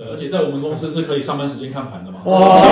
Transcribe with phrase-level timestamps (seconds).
[0.00, 2.20] 对，而且在我们公司是可以上班时间看盘的嘛。
[2.24, 2.64] 哇，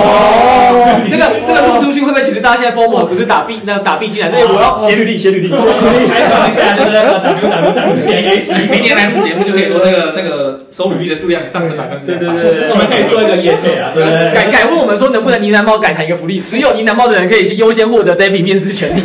[1.07, 5.49] 这个这个录出去会不会其实大家现在 FOMO 不是打 B 那打 B 进来，所以我要写履历写履历，
[6.09, 12.17] 开放一下就是 W W W 点 A C，明年来录节目就可以说那个那个收履历的数量上升百分之百。
[12.17, 14.33] 对对对对，我们可以做一个业配啊，对对。
[14.33, 19.03] 改改问我们说能不能呢喃猫改谈一个福利，只有呢喃猫的人可以优先获得 David 面试权利，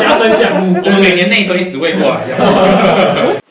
[0.00, 3.42] 加分项目，我们每年内推十位过来。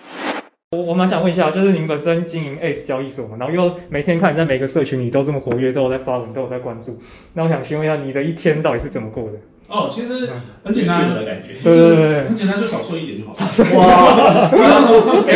[0.73, 6.97] 我我蛮想问一下，就是你们本身经营 Ace 交易所嘛，然后又每天看你在每个社群里都这么活跃，都有在发文，都有在关注。
[7.33, 9.33] 那我想询问一下，你的一天到底是怎么过的？
[9.69, 10.29] 哦，其实
[10.63, 13.39] 很简单的感觉，对对对，很简单，就少睡一点就好了。
[13.77, 14.49] 哇，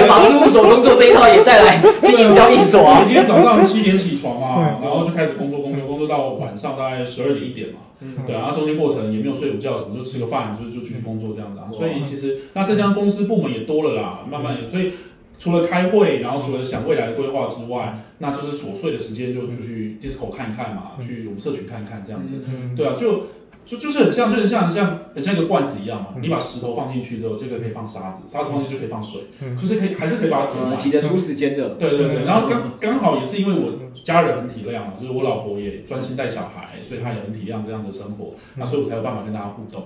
[0.08, 3.04] 把事务所工作这一套也带来经营交易所啊。
[3.06, 7.80] 每天早上七点起床嘛，然后就开始工作，工作，工作到晚上大概十二点一点嘛。
[8.28, 11.66] 对啊，中间过程也没有睡午觉什么，就吃个饭，就就继续工作这样子啊。
[11.72, 14.92] 所以其实那这家公司部门也多了啦，慢慢也所以。
[15.38, 23.28] 除了开会，然后除了想未来的规划之外，那就是琐碎的时间就就去 Discord 看一看嘛，嗯、去我们社群看一看这样子，嗯、对啊，就
[23.66, 39.84] 就就是很像，就是像像很像一个罐子一样嘛，嗯、你把石头放进去之后，这个可以放沙子，沙子放进去就可以放水，嗯、就是可以还是可以把它填满，挤得出时间的，对对对，然后刚刚好也是因为我家人很体谅嘛，就是我老婆也专心带小孩，所以她也很体谅这样的生活，那所以我才有办法跟大家互动。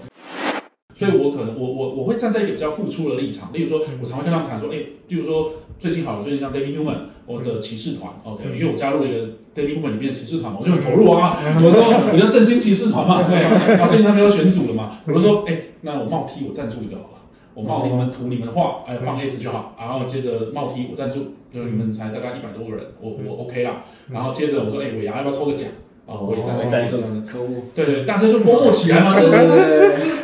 [1.02, 11.36] 所以，我可能我我我会站在一个比较付出的立场，例如说，我常会跟他们谈说，哎，例如说最近好了，最近像 David Human，我的骑士团，OK，因为我加入了一个 David Human 里面的骑士团嘛，我就很投入啊。
[11.58, 13.40] 我说，我叫振兴骑士团嘛，对。
[13.40, 17.18] 然后最近他们要选组了嘛，我就说，哎，那我冒 T 我赞助一个好了，
[17.56, 19.76] 我冒你们图你们画，哎，放 S 就好。
[19.80, 23.82] 然后接着冒 T 我赞助，就你们才大概一百多个人，我我 OK 啦。
[24.12, 25.68] 然后接着我说，哎，尾牙要不要抽个奖？
[26.12, 29.56] 啊，我也在做这可恶，对对，大家就默默 起来嘛，这个时候，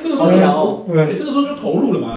[0.04, 0.84] 这个时候就，
[1.18, 2.16] 这个时候就投入了嘛。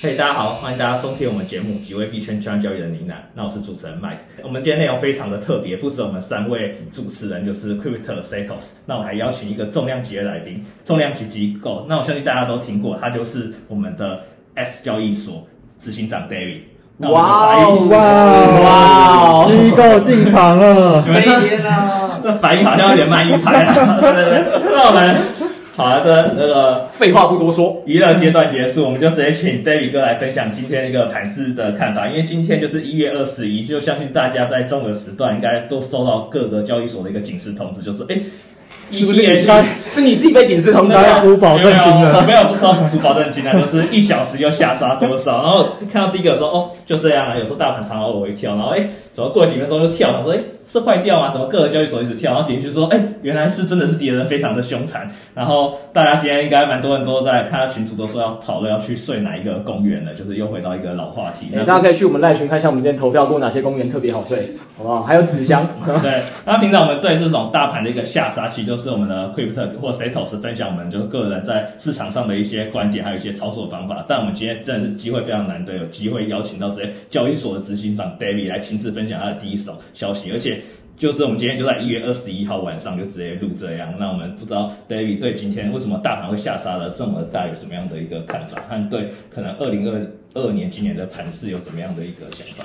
[0.00, 3.12] 嘿，hey, 大家好，欢迎大家收听我们节目《几位币圈圈交易的呢喃》。
[3.34, 4.18] 那我是主持人 Mike。
[4.44, 8.74] 我们今天内容非常的特别，不止我们三位主持人，就是 Crypto Setos。
[8.86, 11.84] 那我还邀请一个重量级的来宾，重量级机构。
[11.88, 14.20] 那我相信大家都听过，他就是我们的
[14.54, 15.44] Ace 交易所
[15.80, 16.60] 执行长 David。
[16.98, 19.46] 哇哦哇哇！
[19.46, 23.98] 机构进场了， 天啊，这反应好像有点慢一拍啊！
[24.00, 25.47] 对对对，那我们。
[25.78, 32.08] 好的，这那个废话不多说，娱乐阶段结束，我们就直接请 David 哥来分享今天一个盘市的看法。
[32.08, 38.18] 因为今天就是一月二十一，就相信大家在中午时段应该都收到各个交易所的一个警示通知，就是哎，
[38.90, 39.48] 是不是也是
[39.92, 41.22] 是你自己被警示通知啊？
[41.24, 45.42] 无保证金的，没有不收无保证金啊， 就是一小时要下杀多少？
[45.44, 48.84] 然后看到第一个说哦，就这样啊，有时候大盘常常往回跳，然后哎，
[49.18, 50.12] 怎么过几分钟就跳？
[50.12, 50.38] 了说哎。
[50.70, 51.30] 是坏掉吗？
[51.30, 52.34] 怎么各个交易所一直跳？
[52.34, 55.10] 然后点进去说，哎、欸，原来是真的是跌得非常的凶残。
[55.34, 61.46] 然后大家今天应该蛮多人都在看到群主都说要讨论要去睡哪一个公园了，就是又回到一个老话题。
[61.54, 64.38] 欸、大家可以去我们赖群看一下我们之前投票过哪些公园特别好睡，
[64.76, 65.02] 好不好？
[65.04, 65.66] 还有纸箱。
[66.02, 74.04] 对，那平常我们对这种大盘的一个下杀期，都是我们的 Crypto 或 Setos 分享我们就是个人在市场上的一些观点，还有一些操作方法。
[74.06, 80.60] 但我们今天真的是机会非常难得，有机会邀请到这些交易所的执行长 David 来亲自分享他的第一手消息，而且。
[80.98, 90.04] 就是我们今天就在一月二十一号晚上就直接录这样，那我们不知道 David 对今天为什么大盘会下杀了这么大有什么样的一个看法，和对可能二零二
[90.34, 92.64] 二年今年的盘势有怎么样的一个想法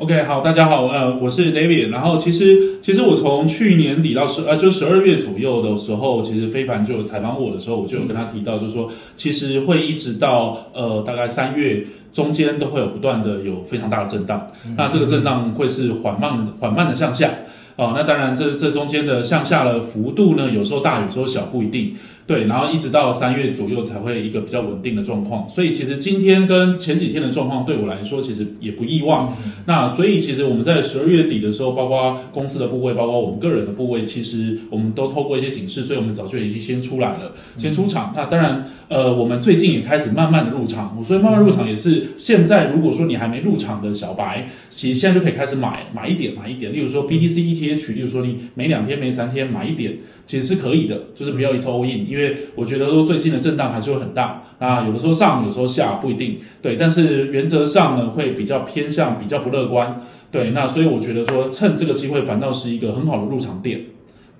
[0.00, 11.86] ？OK，好，大家好，呃，我是 David，然后其实其实我从去年底到十呃就十二月左右的时候，其实非凡就有采访我的时候，我就有跟他提到，就是说其实会一直到呃大概三月。
[12.14, 17.28] 中间都会有不断的有非常大的震荡，那这个震荡会是缓慢缓慢的向下，
[17.76, 21.94] 哦，那当然这这中间的向下的幅度呢，有时候大有时候小，不一定。
[22.26, 29.14] 对，然后一直到三月左右才会一个比较稳定的状况，所以其实今天跟前几天的状况对我来说其实也不意外。
[29.44, 38.12] 嗯、那所以其实我们在十二月底的时候，包括公司的部位，包括我们个人的部位，其实我们都透过一些警示，所以我们早就已经先出来了，先出场。
[38.12, 49.94] 嗯、那当然，呃，我们最近也开始慢慢的入场，所以慢慢入场也是现在，如果说你还没入场的小白，其实现在就可以开始买买一点买一点，例如说 BTC ETH，例如说你每两天每三天买一点。
[50.26, 56.38] 其实是可以的，就是不要一次 all in，因为我觉得说最近的震荡还是会很大啊，有的时候上，有时候下，不一定。
[56.62, 60.00] 对，但是原则上呢，会比较偏向比较不乐观。
[60.30, 63.80] 对，那所以我觉得说趁这个机会，反倒是一个很好的入场点。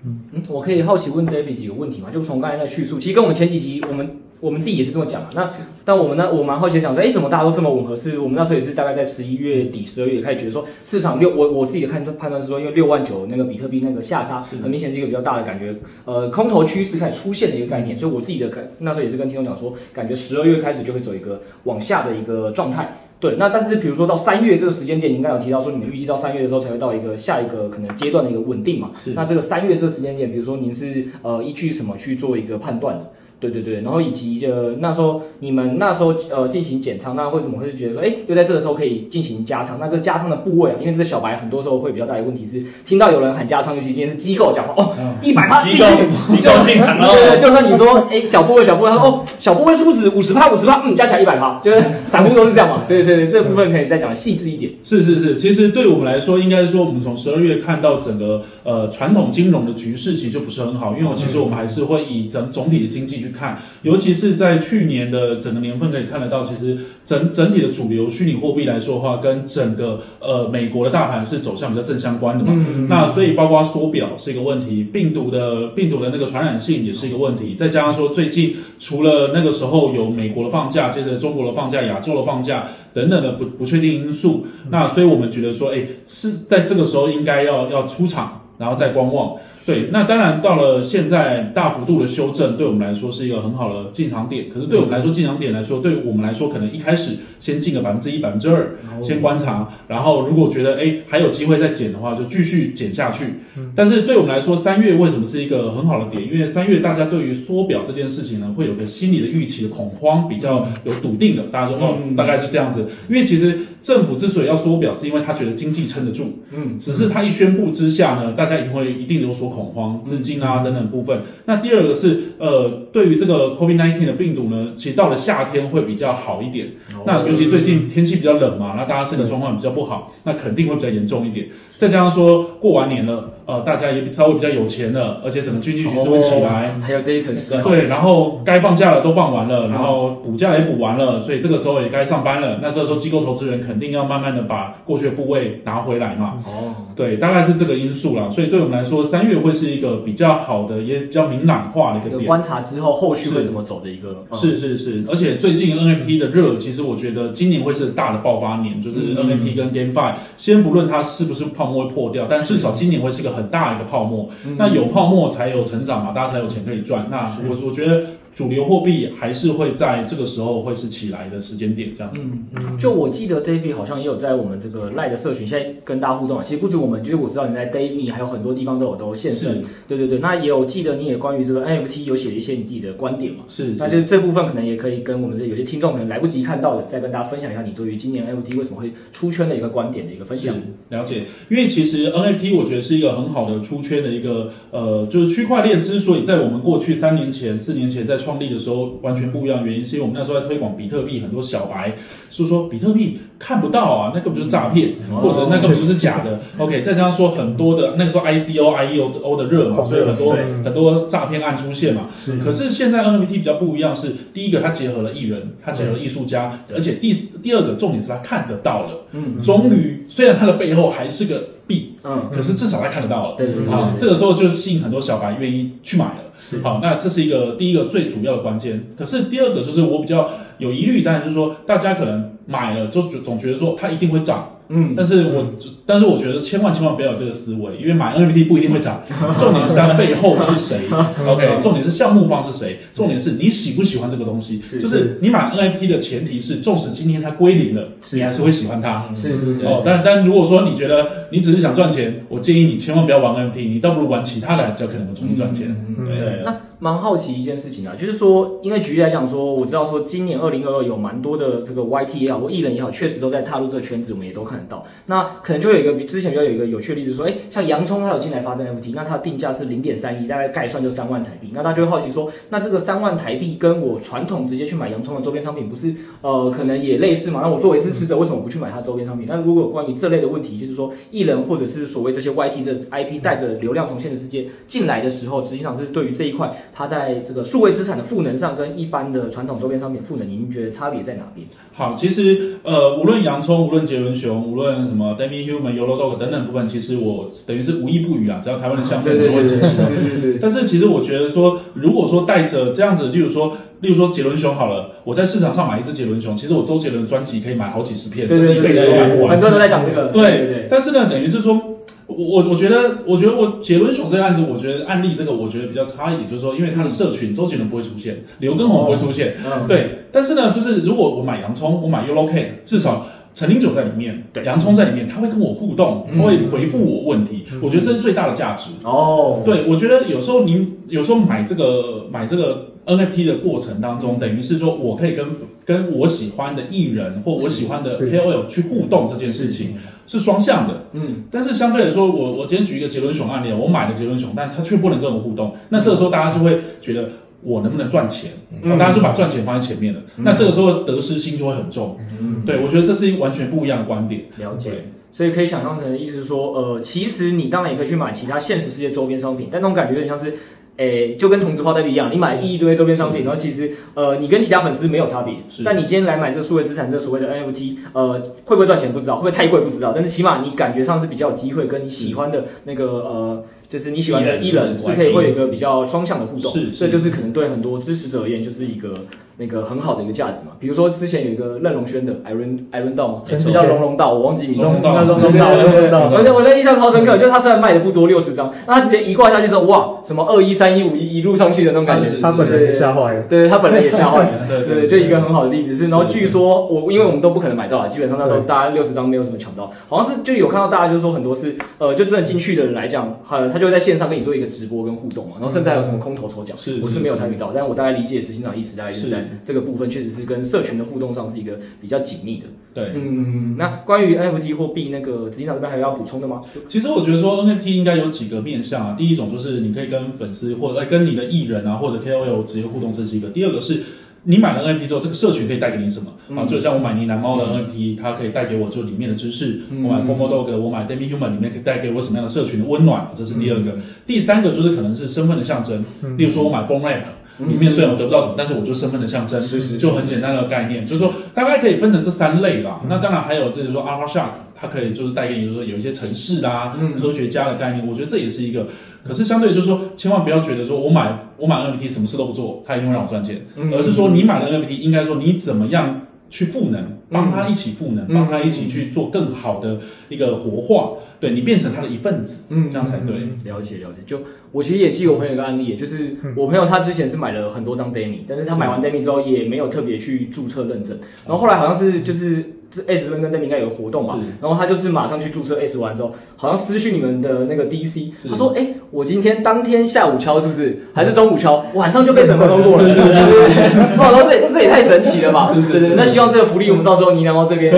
[0.05, 2.09] 嗯，我可以好奇问 David 几个问题吗？
[2.13, 4.21] 就从刚才的叙述，其实跟我们前几集我们。
[4.45, 5.29] 我们自己也是这么讲嘛。
[5.33, 5.49] 那
[5.83, 7.97] 但我们呢，我蛮好奇想说，哎，怎么大家都这么吻合？
[7.97, 15.75] 是我们那时候也是大概在十一月底、十二月开始觉得说，市场六我我自己的看判断是说，因为六万九那个比特币那个下杀，很明显是一个比较大的感觉，
[16.05, 17.97] 呃，空头趋势开始出现的一个概念。
[17.97, 22.97] 所以我自己的感那时候也是跟听众讲说，感觉十二月开始就会走一个往下的一个状态。
[23.17, 28.91] 对，那但是比如说到三月这个时间点，你刚刚有提到说，你们预计到三月的时候才会到一个下一个可能阶段的一个稳定嘛？
[28.93, 29.13] 是。
[29.13, 33.11] 那这个三月这个时间点，比如说您是呃依据什么去做一个判断的？
[33.49, 39.77] 对对对，然后以及就那时候你们那时候呃进行减仓，那会怎么会觉得说，哎，又在这个时候可以进行加仓？
[39.79, 45.85] 那这个加仓的部位啊，因为这个小白很多时候会比较大的问题是，听到有人喊加仓，尤其今天是机构讲话，哦，一百趴，机构
[46.27, 50.81] 机构进场了，对对，就算你说，哎，小部位小部位，他说，哦，小部位是不是五十趴五十趴？
[50.83, 54.71] 嗯，加起来一百趴，就是 散户都是这样嘛，所以所以这部分可以再讲细致一点。
[54.83, 64.15] 是是是，其实对我们来说，应该是说我们从十二月看到整个呃传统金融的局势其实就不是很好，因为我其实我们还是会以整总体的经济去看，尤其。
[64.15, 72.53] 是，在去年的整个年份可以看得到，其实整整体的主流虚拟货币来说的话，跟整个呃美国的大盘是走向比较正相关的嘛。
[72.89, 89.35] 那所以包括缩表是一个问题，病毒的病毒的那个传染性也是一个问题，再加上说最近除了那个时候有美国的放假，接着中国的放假，亚洲的放假等等的不不确定因素，那所以我们觉得说，哎，是在这个时候应该要要出场，然后再观望。
[89.65, 94.45] 对，那当然到了现在大幅度的修正，对我们来说是一个很好的进场点。
[94.53, 99.67] 可是对我们来说，进场点来说，对我们来说，可能一开始先进个百分之一、百分之二，先观察。
[99.87, 103.25] 然后如果觉得哎还有机会再减的话，就继续减下去。
[103.73, 106.21] 但是对我们来说，三月为什么是一个很好的点？
[106.21, 111.41] 因为三月大家对于缩表这件事情呢，会有个心理的预期的恐慌，比较有笃定的。
[111.51, 112.85] 大家说哦，大概是这样子。
[113.09, 116.43] 因为其实政府之所以要缩表，是因为他觉得经济撑得住。
[116.51, 119.54] 嗯，只是他一宣布之下呢，大家也会一定有所。
[119.55, 121.21] 恐慌、资金啊等等部分。
[121.45, 126.67] 那第二个是，呃，对于这个 COVID-19 的病毒呢，其实到了夏天会比较好一点。
[127.05, 131.47] 那尤其最近天气比较冷嘛，那大家身体状况比较不好，那肯定会比较严重一点。
[131.77, 133.31] 再加上说过完年了。
[133.45, 137.61] 呃，大家也稍微比较有钱了，而且整个经济局势会起来，还有这一层是。
[137.61, 142.59] 对，然后该放假的都放完了，然后补假也补完了，所以这个时候也该上班了。
[142.61, 146.39] 那这个时候机构投资人肯定要慢慢的把过去的部位拿回来嘛。
[146.45, 148.29] 哦，对，大概是这个因素啦。
[148.29, 152.25] 所以对我们来说，三月会是一个比较好的，也比较明朗化的一个点。
[152.25, 154.23] 观察之后，后续会怎么走的一个。
[154.33, 164.29] 是是是，而且最近 NFT 的热，其实我觉得今年会是大的爆发年，就是 NFT 跟 GameFi，先不论它是不是泡沫会破掉，但至少今年会是个很大一个泡沫。
[164.57, 167.07] 那有泡沫才有成长嘛，大家才有钱可以赚。
[167.11, 168.01] 那我我觉得。
[168.35, 172.21] 主流货币还是会在这个时候会是起来的时间点，这样子。
[172.21, 172.77] 嗯嗯。
[172.77, 176.43] 就我记得 David 好像也有在我们这个 Line 的社群，现在跟大家互动啊。
[176.43, 179.63] 其实不止我们，就是我知道你在 David 还有很多地方都有都现身。
[179.87, 180.19] 对对对。
[180.19, 183.45] 那也有记得你也关于这个 NFT 有写了一些你自己的观点嘛？
[183.47, 183.73] 是。
[183.77, 190.53] 那就是这部分可能也可以跟我们这有些听众可能来不及看到的，再跟大家分享一下你对于今年 NFT 为什么会出圈的一个观点的一个分享。
[190.89, 191.23] 了解。
[191.49, 198.95] 因为其实 NFT 我觉得是一个很好的出圈的一个呃，就是区块链之所以在我们过去三年前、四年前在创立的时候。
[199.01, 201.95] 完全不一样的原因，是因为我们那时候在推广比特币，很多小白
[202.31, 206.39] 是说比特币看不到啊，那根本就是诈骗，或者那根本就是假的。
[206.57, 212.09] OK，再加上说很多的那个时候 ICO、IEO 的热嘛，所以很多很多诈骗案出现嘛。
[212.17, 212.37] 是。
[212.39, 217.13] 可是现在 NFT 比较不一样，是第一个它结合了艺人，它结合了艺术家，而且第
[217.43, 219.05] 第二个重点是它看得到了。
[219.11, 219.41] 嗯。
[219.41, 223.35] 终于，虽然它的背后还是个币，嗯，可是至少它看得到了。
[223.37, 223.69] 对对对。
[223.69, 226.24] 好，这个时候就吸引很多小白愿意去买了。
[226.47, 228.87] 是好，那这是一个第一个最主要的关键。
[228.97, 234.54] 可是第二个就是我比较有疑虑，当然就是说大家可能买了就总觉得说它一定会涨。
[234.69, 235.55] 嗯，但是我，嗯、
[235.85, 239.01] 但是我觉得千万千万不要有这个思维，因为买 NFT 不一定会涨，
[239.37, 240.79] 重点是它背后是谁，
[241.27, 256.15] OK，重点是项目方是谁，重点是你喜不喜欢这个东西，是就是你买 NFT 的前提是，纵使今天它归零了，你还是会喜欢它，是是是，哦，但但如果说你觉得你只是想赚钱，我建议你千万不要玩 NFT，你倒不如玩其他的，比较可能会容易赚钱，嗯、对。
[256.17, 256.41] 对。
[256.43, 264.85] 那蛮好奇一件事情啊，就是说，因为举例来讲说，我知道说今年二零二二有蛮多的这个 YT 也好，或艺人也好，确实都在踏入这个圈子，我们也都看得到。
[265.07, 271.49] 那可能就有一个比之前比较有一个有趣的例子，说，哎，像洋葱它有进来发生 F T，那它的定价是零点三亿，大概概算就三万台币。
[271.53, 277.39] 那他就会好奇说，那这个三万台币跟我传统直接去买洋葱的周边商品，不是呃可能也类似吗？
[277.41, 279.25] 那我作为支持者，为什么不去买它周边商品？
[279.27, 287.43] 那如果关于这类的问题，就是说艺人或者是所谓这些 YT 这 IP 带着流量从现实世界进来的时候，实际上是对于这一块，它在这个。
[287.45, 291.47] 数位资产的赋能上跟一般的传统周边商品赋能，您觉得差别在哪边？
[291.73, 299.67] 好，其实呃，无论洋葱，无论杰伦熊，无论什么 Demi Human、Yolo Dog 等等部分，其实我等于是无一不语啊，只要台湾的项目，我都会支持。
[299.67, 300.39] 是是是。
[300.41, 309.31] 但是其实我觉得说，如果说带着这样子，例如说，例如说杰伦熊好了，我在市场上买一只杰伦熊，其实我周杰伦的专辑可以买好几十片，甚至一辈子都买不完。
[309.31, 310.07] 很多人都在讲这个。
[310.09, 310.67] 对。
[310.69, 311.59] 但是呢，等于是说。
[312.07, 320.05] 我我我觉得，我觉得我杰伦熊这个案子，我觉得案例这个，我觉得比较差一点，就是说，因为他的社群，周杰伦不会出现，刘畊宏不会出现，嗯，对。
[320.11, 328.71] 但是呢，就是如果我买洋葱，我买 Yellow Cake，至少陈林九在里面，对，洋葱在里面，他会跟我互动，他会回复我问题，我觉得这是最大的价值。
[328.83, 335.27] 哦，对，我觉得有时候您有时候买这个买这个 NFT 的过程当中，等于是说我可以跟
[335.65, 339.75] 跟我喜欢的艺人或我喜欢的 KOL 去互动这件事情。
[340.07, 340.19] 是。
[340.19, 347.09] 双向的，嗯，但是相对来说，我我今天举一个杰伦熊案例，我买了杰伦熊，但他却不能跟我互动，那这个时候大家就会觉得
[347.45, 348.31] 我能不能赚钱？
[348.61, 354.23] 嗯，大家就把赚钱放在前面了，嗯，那这个时候得失心就会很重，嗯，对，我觉得这是一个完全不一样的观点。
[354.37, 360.35] 了解，所以可以想象成的意思说，呃，其实你当然也可以去买其他现实世界周边商品，但那种感觉有点像是。
[360.77, 365.35] 诶，就跟同质化代币一样，你买一堆周边商品，然后其实呃，你跟其他粉丝没有差别。
[365.49, 365.63] 是。
[365.63, 376.51] 但你今天来买这个数位资产，这个所谓的 NFT，呃，会不会赚钱不知道，会不会太贵不知道，但是起码你感觉上是比较有机会跟你喜欢的那个呃，就是你喜欢的艺人是可以会有一个比较双向的互动。
[376.51, 376.71] 是。
[376.71, 379.05] 所以就是可能对很多支持者而言，就是一个。
[379.37, 384.63] 那个很好的一个价值嘛，比如说之前有一个任龙轩的 Iron Iron 道嘛，比较龙龙道，我忘记名字。
[384.63, 386.11] 龙龙道，龙龙道，龙龙道。
[386.15, 393.23] 而且我的印象超深刻，就是他虽然卖的不多，六十张，那他直接一挂下去之后，哇，什么二一三一五一一路上去的那种感觉，他本人也吓坏了。
[393.23, 394.47] 对，他本人也吓坏了。
[394.47, 395.75] 对对，就一个很好的例子。
[395.75, 409.09] 是，然后据说我因为我们都不可能买到啊，基本上那时候大家六十张没有什么抢到，好像是就有看到大家就是说很多是呃，就真的进去的人来讲，呃，他就会在线上跟你做一个直播跟互动嘛，然后甚至还有什么空头抽奖，是，我是没有参与到，但我大概理解执行长意思大概是。
[409.09, 410.05] 在这个部分确实。
[410.15, 412.45] 是跟社群的互动上是一个比较紧密的。
[412.73, 416.41] 对，嗯，那关于 NFT 货币那个执行长这边还有要补充的吗？
[416.69, 418.95] 其实我觉得说 NFT 应该有几个面向啊。
[418.97, 423.27] 第一种就是你可以跟粉丝或者跟你的艺人啊或者 KOL 直接互动，这是一个。
[423.31, 423.83] 第二个是
[424.23, 426.45] 你买了 NFT 之后，这个社群可以带给你什么、嗯、啊？
[426.45, 429.63] 就像我买呢喃猫的 NFT，、嗯、它可以带给我就里面的知识。
[429.69, 433.09] 嗯、我买 f o r m o Dog，我买 Demi Human 里面可以带给我什么样的社群的温暖？
[433.13, 433.71] 这是第二个。
[433.71, 437.03] 嗯、第三个就是可能是身份的象征，嗯、例如说我买 Bored Ape。
[437.39, 439.43] 里面虽然我得不到什么，但是我就身份的象征，
[439.77, 442.79] 就很简单的概念，就是说大概可以分成这三类啦。
[442.87, 448.67] 那当然还有就是说 Alpha Shark，它可以就是带给你说有一些城市啊、科学家的概念，我觉得这也是一个。
[449.03, 453.39] 可是相对就是说，千万不要觉得说我买我买 NFT 什么事都不做，它一定会让我赚钱，
[453.71, 459.79] 而是说你买了 NFT，应该说你怎么样去赋能，帮他一起赋能，帮他一起去做更好的
[460.09, 460.93] 一个活化。
[461.19, 463.15] 对，你变成他的一份子，嗯，这样才对。
[463.43, 472.54] 了解了解，就我其实也记我朋友一个案例，就是我朋友他之前是买了很多张 Demi，但是他买完 Demi 之后也没有特别去注册认证，然后后来好像是就是。
[472.87, 480.79] S 跟跟 Demi 应该有个活动吧，然后他就是马上去注册 S 完之后，好像私讯你们的那个 DC，他说：“哎，我今天当天下午敲是不是？
[480.93, 481.65] 还是中午敲？
[481.73, 482.83] 晚上就被审核通过了。
[482.83, 485.51] ”对对对，我说这这也太神奇了吧！
[485.53, 485.95] 是是是。
[485.95, 487.73] 那希望这个福利我们到时候呢喃猫这边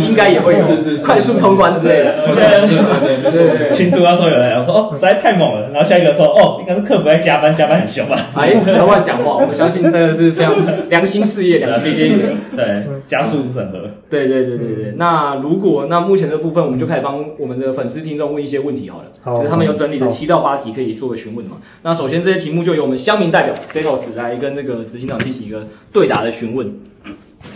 [0.00, 0.60] 应该也会有
[1.04, 2.26] 快速通关之类的。
[2.26, 8.16] 对对对对，群主要说有人，我说哦实在太猛了，然后下一个说哦应该是客服在加班，加班很凶吧？
[8.34, 10.54] 哎，不要乱讲话，我们相信那个是非常
[10.88, 12.16] 良心事业，良心事业，
[12.56, 13.78] 对，加速审核。
[14.08, 19.04] 对对对对对，那如果那目前的部分，我们就开始帮我们的粉丝听众问一些问题好了。
[19.22, 21.56] 好，就是他们有整理了七到八题可以作为询问嘛。
[21.82, 26.72] 那首先这些题目就由我们乡民代表 Setos 来跟那个执行长进行一个对答的询问。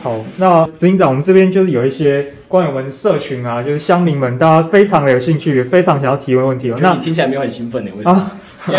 [0.02, 6.79] 好，那执行长，我们这边就是有一些关于我们社群啊，就是乡民们大家非常的有兴趣，也非常想要提问问题哦。
[6.81, 7.90] 那你听起来没有很兴奋呢？
[7.97, 8.19] 为什么？
[8.19, 8.33] 啊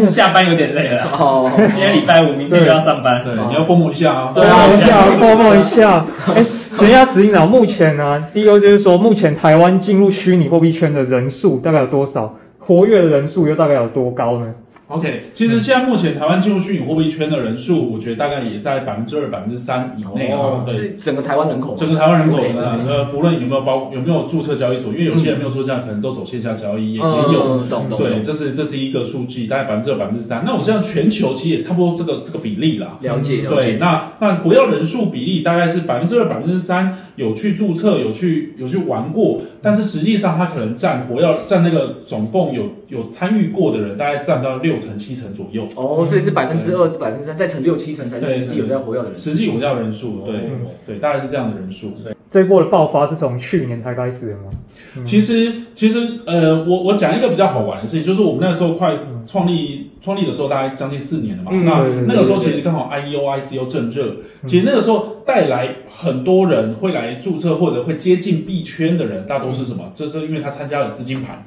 [0.00, 6.04] 你下班有点累了哦，今天礼拜五，明天就要上班，对，你要 FOMO 一下啊，FOMO 一下，FOMO 一下。
[6.34, 6.44] 哎，
[6.78, 12.32] 请问一下执行长，目前呢，第一个就是说，目前台湾进入虚拟货币圈的人数大概有多少？
[12.60, 14.54] 活跃的人数又大概有多高呢
[14.88, 20.64] ？OK，其实现在目前台湾进入虚拟货币圈的人数，我觉得大概也在百分之二、百分之三以内啊。
[20.66, 27.64] 对，是整个台湾人口，整个台湾人口的呃，不论有没有包有没有注册交易所，因为有些人没有注册，可能都走线下交易也也有。
[27.98, 30.42] 对，这是这是一个数据，大概百分之二、百分之三。
[30.46, 32.98] 那我现在全球其实也差不多这个这个比例啦。
[33.02, 33.72] 了解，了解。
[33.72, 45.66] 对，那那活跃人数比例大概是百分之二、百分之三有去注册、有去有去玩过，但是实际上他可能占活跃占那个总共有有参与过的人，大概占到六成七成左右。
[45.74, 49.18] 哦，所以是百分之二、百分之三，再乘六七成才是实际有在活跃的人。
[49.18, 50.50] 实际有效人数，对
[50.86, 51.92] 对，大概是这样的人数。
[52.30, 54.50] 这一波的爆发是从去年才开始的吗？
[54.96, 58.94] 嗯、其实，其实，呃，我我讲一个比较好玩的事情，就是我们那个时候快
[59.26, 61.50] 创立创立的时候，大概将近四年了嘛。
[61.54, 64.16] 嗯、那那个时候其实刚好 IEO ICO 正热，
[64.46, 69.90] 其实那个时候带来很多人会来注册或者会接近币圈的人，大多是什么？
[69.94, 71.44] 这是因为他参加了资金盘，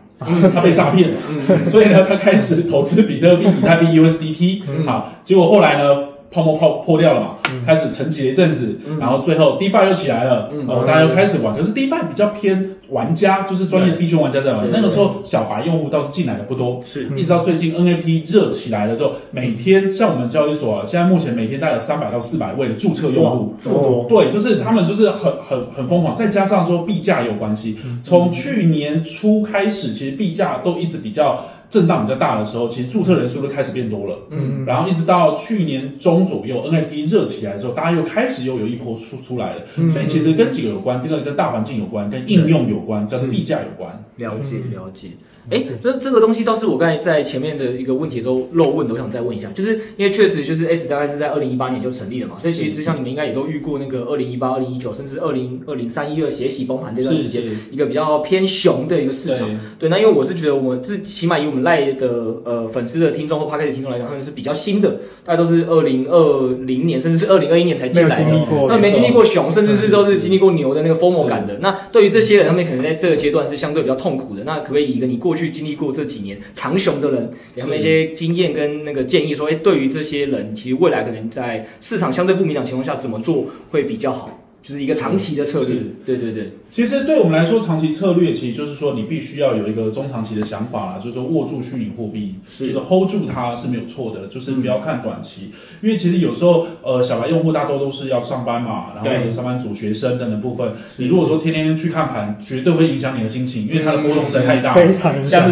[0.53, 6.10] 他被诈骗了，嗯、 所以呢，他开始投资比特币、以太币、USDT，好，结果后来呢？
[6.31, 11.53] 泡沫泡破掉了嘛，嗯、开始沉寂了一阵子，嗯、然后最后 DeFi 又起来了，然后、嗯哦、大家又开始玩。
[11.53, 14.69] 嗯、可是 DeFi 比较偏玩家，就是专业的币圈玩家在玩。
[14.71, 24.05] 那个时候小白用户倒是进来的不多，是一直到最近 NFT 热起来了之后，每天像我们交易所啊，现在目前每天大概有三百到四百位的注册用户，这么多。
[24.07, 31.45] 对，就是他们就是很很很疯狂，再加上说币价有关系，从去年初开始，其实币价都一直比较。
[31.71, 34.19] 震荡比较大的时候，其实注册人数就开始变多了。
[34.29, 39.61] 嗯，然后一直到去年中左右，NFT 热起来之后，大家又开始又有一波出出来了。
[39.77, 44.03] 嗯，所以其实跟几个有关，第二个跟大环境有关，跟应用有关，跟币价有关。
[44.17, 45.07] 了解了解。
[45.49, 59.49] 哎，这这个东西倒是我刚才在前面的一个问题的时候漏问的，我想再问一下，就是因为确实就是 S 大概是在二零一八年就成立了嘛，所以其实之前你们应该也都遇过那个二零一八、二零一九，甚至二零二零三一二血洗崩盘这段时间，一个比较偏熊的一个市场。
[59.79, 62.07] 对，那因为我是觉得我自起码以我们赖的
[62.45, 68.25] 呃粉丝的听众或 Podcast 的听众来讲，他们是比较新的，大家都是二零二零年甚至是二零二一年才进来的，
[68.67, 71.57] 那没经历过熊，甚至是都是经历过牛的那个 FOMO 感的。
[71.59, 74.43] 那对于这些人，他们可能在这个阶段是相对比较痛苦的。
[74.43, 84.40] 那可不可以以一个你过去经历过这几年长熊的人，给他们一些经验跟那个建议，说，哎，对于这些人，其实未来可能在市场相对不明朗情况下，怎么做会比较好？
[84.63, 86.53] 就是一个长期的策略，对对对。
[86.69, 92.67] 其实对我们来说，长期策略其实就是说，你必须要有一个中长期的想法啦，就是说握住虚拟货币，是。
[92.67, 105.51] 就是 hold 住它是没有错的，就是不要看短期，嗯、因为其实有时候呃，小白用户大多都是要上班嘛，然后上班族、学生等等部分，你如果说天天去看盘，绝对会影响你的心情，因为它的波动实在太大，非常影响。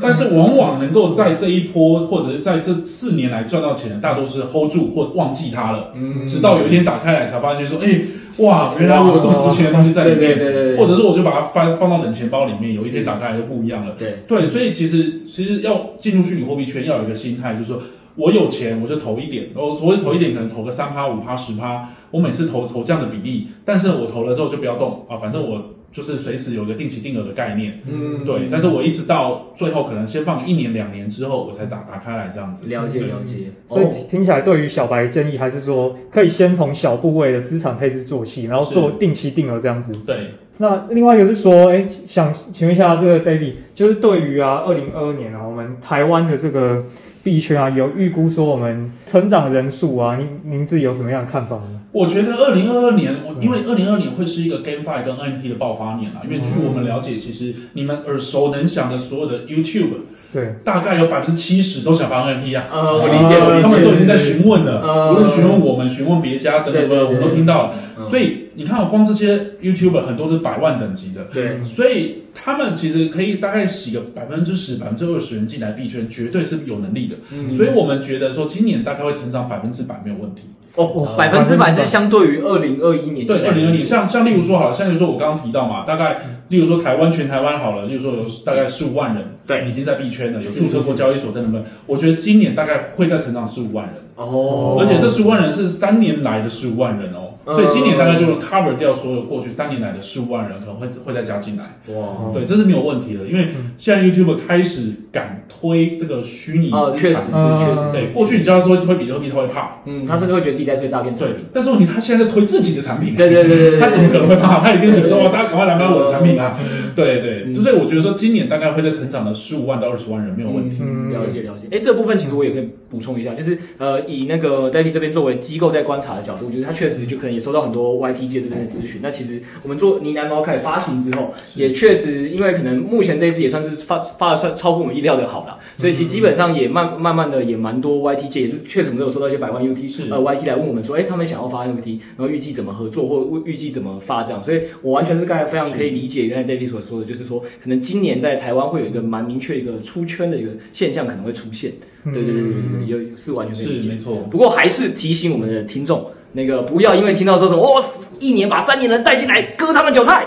[0.00, 8.00] 但是往往能够在这一波或者是在这四年来赚到钱的，大多是 hold 住或忘记它了，嗯，直到有一天打开来才发现说，哎，
[8.38, 14.18] 哇，原来我有这么值钱的东西在里面，对对对，或者是我就把它翻放到冷钱包里面，有一天打开来就不一样了，对。
[14.28, 17.80] 对，所以其实其实要进入虚拟货币圈，要有一个心态，就是说
[18.16, 25.06] 我有钱我就投一点，我所谓投一点可能投个三趴五趴十趴，我每次投投这样的比例，但是我投了之后就不要动。
[25.08, 25.75] 啊，反正我。
[25.96, 28.48] 就是随时有个定期定额的概念，嗯，对。
[28.52, 32.68] 但是我一直到最后，可能先放一年两年之后，我才打打开来这样子。
[32.68, 33.50] 了解了解。
[33.66, 39.94] 所以听起来，对于小白建议还是说，可以先从小部位的资产配置做起，然后做定期定额这样子。
[40.04, 40.32] 对。
[40.58, 46.84] 那另外一个是说，哎，想请问一下这个 David，就是对于啊，二零二二年啊，我们台湾的这个。
[47.26, 51.80] 币圈啊，有预估说我们成长人数啊，您您自己有什么样的看法呢？
[51.96, 59.92] 我觉得二零二二年，我因为二零二二年会是一个 GameFi 跟 NFT 的爆发年啊，因为据我们了解，其实你们耳熟能详的所有的 YouTube，
[60.30, 62.64] 对，大概有百分之七十都想发 NFT 啊。
[62.70, 67.74] 呃，我理解，他们都已经在询问了，无论询问我们、询问别家等等，我们都听到了。
[68.02, 72.24] 所以你看，我光这些 YouTuber 很多是百万等级的，对，所以。
[72.38, 77.16] 他们其实可以大概洗个百分之十、百分之二十人进来币圈，绝对是有能力的。
[77.32, 80.42] 嗯，所以我们觉得说今年大概会成长百分之百没有问题。
[80.76, 83.26] 哦，百分之百是相对于二零二一年。
[83.26, 91.64] 对，二零二零，像像例如说好了，像例如说我刚刚提到嘛，大概例如说台湾全台湾好了，例如说有大概十五万人，对，已经在币圈了，有注册过交易所等等。
[91.86, 93.94] 我觉得今年大概会再成长十五万人。
[94.16, 97.25] 哦，而且这十五万人是三年来的十五万人哦。
[97.46, 101.78] 所以今年大概就 cover 掉所有过去三年来的十五万人，可能会会再加进来。
[101.94, 107.92] 哇，对，这是没有问题的，因为现在 YouTube 开始敢推这个虚拟资产，确实是确实。
[107.92, 111.44] 对，过去你叫他说推比特币，他会怕，嗯，他甚至会觉得自己在推诈骗产品。
[111.52, 114.58] 但是问题他现在在推自己的产品，对对对对，他怎么可能会怕？
[114.60, 116.58] 他一定觉得说，大家赶快来买我的产品啊！
[116.96, 120.78] 对对，所以我觉得说今年大概会在成长的十五万到二十万人没有问题。
[121.12, 121.68] 了解了解。
[121.70, 127.36] 哎，这部分其实我也可以补充一下，就是呃，以那个 David 这边作为机构在观察的角度，就是他确实就可能。
[127.36, 129.00] 也收到很多 YT 界这边的咨询。
[129.02, 151.72] 那其实我们做呢喃猫开始发行之后，也确实因为可能目前这一次也算是发发的算超乎我们意料的好了，所以其实基本上也慢慢慢的也蛮多 YT 界也是确实我们都有收到一些百万 UT 是呃 YT 来问我们说，哎，他们想要发 NFT，然后预计怎么合作或预计怎么发这样，所以我完全是刚才非常可以理解原来 David 所说的，就是说可能今年在台湾会有一个蛮明确一个出圈的一个现象可能会出现，
[152.04, 152.52] 对对对对
[152.86, 154.16] 对，有是完全没错。
[154.30, 156.10] 不过还是提醒我们的听众。
[156.32, 157.82] 那个不要因为听到说什么哦，
[158.18, 160.24] 一年把三年人带进来割他们韭菜，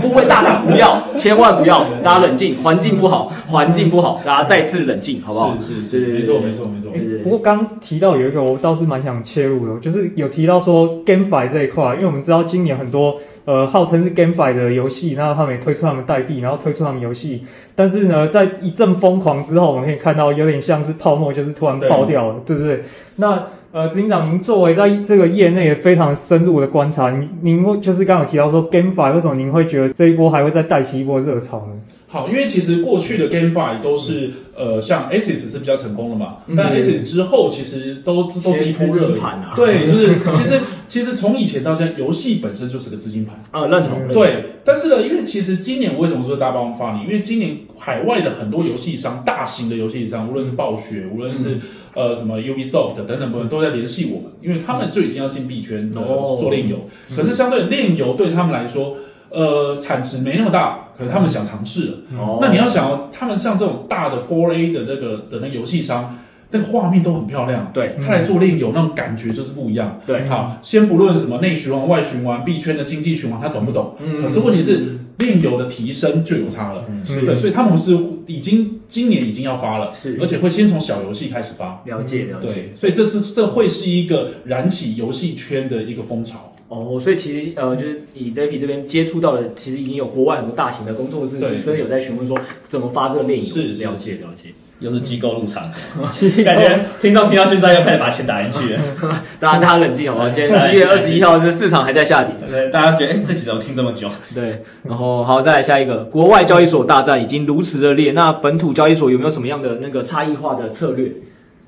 [0.00, 5.56] 部位大胆不要，千万不要，大家冷静，环境不好，环境不好，大家再次冷静，好不好？
[5.60, 6.90] 是是是，没错没错没错。
[7.22, 22.84] 不过刚提到有一个，我倒是蛮想切入的，就是有提到说 GameFi 这一块，因为我们知道今年很多呃号称是 GameFi 的游戏，那他们也推出他们代币，然后推出他们游戏，但是呢，在一阵疯狂之后，我们可以看到有点像是泡沫，就是突然爆掉了，对，对不对？
[23.16, 31.72] 那呃，执行长，您作为在这个业内也非常深入的观察，您您会就是刚刚有提到说 GameFi，为什么您会觉得这一波还会再带起一波热潮呢？
[32.12, 39.54] 好，因为其实过去的 GameFi 都是呃，像 Axie 是比较成功的嘛，嗯、但 Axie 之后其实都都是一波热盘啊。
[39.56, 44.06] 对，就是其实其实从以前到现在，游戏本身就是个资金盘啊，认同。
[44.12, 47.00] 对，但是呢，因为其实今年为什么说大爆发呢？
[47.06, 51.60] 因为今年海外的很多游戏商，大型的游戏商，无论是暴雪，无论是、嗯、
[51.94, 56.76] 呃什么 Ubisoft 等等部分，都在联系我们，因为他们就已经要进币圈做链游，
[57.16, 58.98] 可是相对炼油对他们来说。
[59.32, 61.94] 呃，产值没那么大，可是他们想尝试了。
[62.18, 66.18] 哦，那你要想，他们像这种大的 Four A 的那个的那个游戏商，
[66.50, 67.70] 那个画面都很漂亮。
[67.72, 69.98] 对，他来做链游那种感觉就是不一样。
[70.06, 73.96] 对，好，先不论什么内循环、外循环、币圈的经济循环，他懂不懂？
[74.00, 74.20] 嗯。
[74.20, 76.84] 可是问题是，链游的提升就有差了。
[76.88, 81.82] 嗯，是的，所以他们是已经今年已经要发了，是，而且会先从小游戏开始发。
[81.86, 82.48] 了解，了解。
[82.48, 86.51] 对，所以这是这会是一个燃起游戏圈的一个风潮。
[86.72, 92.38] 哦，所以其实呃，就是以 David 这边接触到的，其实已经有国外很多大型的工作室是真的有在询问说
[92.70, 93.44] 怎么发这个电影。
[93.44, 95.70] 是了解了解，又是机构入场，
[96.42, 98.80] 感觉听众听到现在又开始把钱打进去了。
[99.38, 100.30] 大家大家冷静好不好？
[100.30, 102.34] 今天一月二十一号，这市场还在下跌。
[102.48, 104.08] 对，大家觉得哎，这几周听这么久。
[104.34, 111.12] 对，然后好，再来下一个，国外交易所大战已经如此热烈，那本土交易所有没有什么样的那个差异化的策略？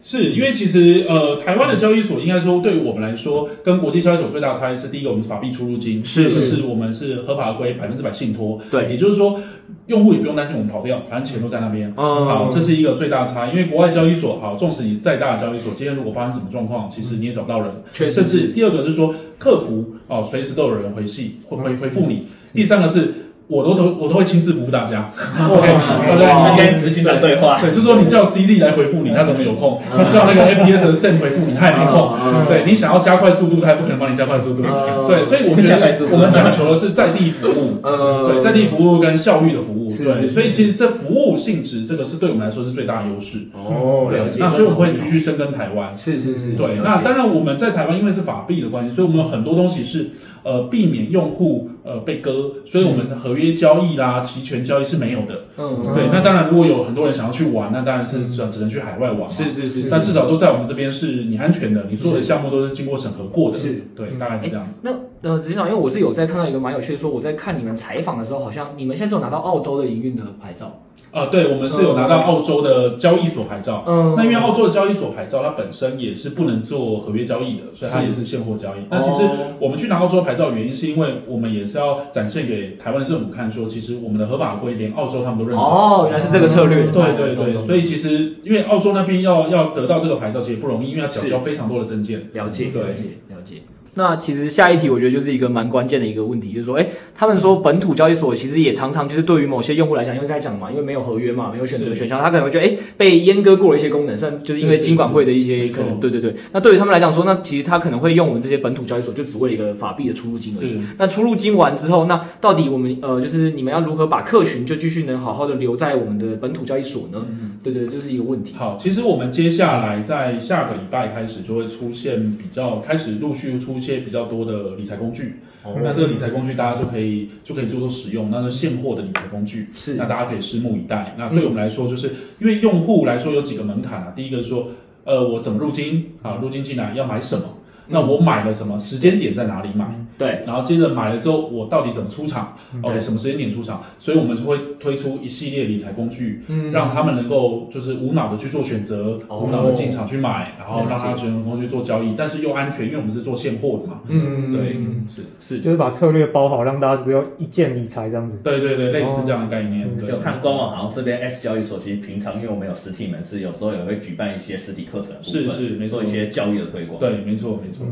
[0.06, 9.40] 是因为其实呃，台湾的交易所应该说，对于我们来说，跟国际交易所最大的差异是，第一个我们是法币出入金，是是，是我们是合法合规，百分之百信托，对，也就是说，
[9.86, 11.88] 用户也不用担心我们跑掉，反正钱都在那边。
[11.96, 13.52] 嗯，好，这是一个最大的差异。
[13.52, 17.70] 因为国外交易所，好，纵使你再大的交易所，今天如果发生什么状况，其实你也找不到人。
[17.94, 22.26] 确实，甚至第二个是说，客服哦，随时都有人回信，会回回复你。
[22.52, 23.14] 第三个是。
[23.46, 26.50] 我都都我都会亲自服务大家， OK，对不对？
[26.50, 29.78] 你跟执行长对话，对，就是说你叫 CD 来回复你，他怎么有空？
[29.98, 32.10] 你叫那个 FPS 的 Sam 回复你，他也没空。
[32.48, 34.62] 对，你想要加快速度，他也不可能帮你加快速度。
[35.06, 39.92] 对，所以我觉得我们讲求的是在地服务，对，在地服务跟效率的服务。
[39.94, 43.38] 对，所以其实这服务性质，这个是对我们来说是最大的优势。
[43.52, 44.38] 哦，了解。
[44.40, 45.92] 那所以我们会继续深耕台湾。
[45.98, 46.52] 是是是。
[46.52, 50.10] 对，那当然我们在台湾因为是法币的关系，所以我们有很多东西是
[50.42, 54.20] 呃避免用户呃被割，所以我们的合约交易啦。
[54.20, 63.84] 期权交易是没有的，嗯，对，那当然，如果有很多人想要去玩，那当然是只只能去海外玩，是是是，但至少说在我们这边是你安全的，你所有的项目都是经过审核过的，是。
[63.94, 64.80] 对，大概是这样子。
[64.82, 64.90] 那
[65.22, 70.80] 呃，执行长，因为我是有在看到一个蛮有趣的，说我在看你们采访的时候，好像你们现在是有拿到澳洲的营运的牌照。
[71.14, 73.84] 啊，对，我们是有拿到澳洲的交易所牌照。
[73.86, 78.80] 嗯，那因为澳洲的交易所牌照，它本身也是不能做合约交易的，所以它也是现货交易。
[78.90, 79.22] 那其实
[79.60, 85.62] 我们去拿澳洲牌照的原因，是因为我们也是要展现给台湾的政府看，说其实我们的合法规连澳洲他们都认可。
[85.62, 86.86] 哦，原来是这个策略。
[86.86, 92.28] 对对对，所以其实因为澳洲那边要要得到这个牌照，其实也不容易，因为要缴交非常多的证件。
[92.32, 93.62] 了解，了解，了解。
[93.94, 106.34] 那其实下一题，我觉得就是一个蛮关键的一个问题，就是说，哎，他们说本土交易所其实也常常就是对于某些用户来讲，因为刚才讲嘛，因为没有合约嘛，没有选择选项，他可能会觉得，哎，被阉割过了一些功能，算就是因为金管会的一些可能，对对对。
[106.52, 110.80] 那对于他们来讲说，那其实他可能会用我们这些本土交易所，就只为了一个法币的出入金而已。
[110.98, 117.24] 那出入金完之后，那到底我们呃，就是你们要如何把客群就继续能好好的留在我们的本土交易所呢？
[117.30, 118.54] 嗯，对对，这是一个问题。
[118.56, 124.54] 好，其实我们接下来在下个礼拜开始就会出现比较开始陆续出现比较多的。
[124.76, 131.14] 理财工具，哦、那这个理财工具大家就可以就可以做做使用，那是现货的理财工具，是那大家可以拭目以待。
[131.16, 134.68] 那对我们来说，就是、嗯、因为用户来说有几个门槛啊，第一个是说，
[135.04, 136.38] 呃，我怎么入金啊？
[136.42, 137.44] 入金进来要买什么？
[137.88, 138.78] 那我买了什么？
[138.78, 140.03] 时间点在哪里买？
[140.16, 143.82] 对，然后接着买了之后，我到底怎么出场？OK，什么时间点出场？
[143.98, 154.76] 所以我们就会推出一系列理财工具，嗯，让他们能够就是无脑的去做选择，无脑的进场去买，然后让他选择工具做交易，但是又安全，因为我们是做现货的嘛，嗯，对，
[155.08, 158.38] 是是，就是把策略包好，让大家只有一键理财这样子。
[158.42, 159.84] 对对对，类似这样的概念。
[160.06, 167.00] 就看官网，好像这边 S 交易所其实平常因为我们有实体门市，有时候也会举办一些实体课程，是是，没错，做一些教育的推广。
[167.00, 167.86] 对，没错没错。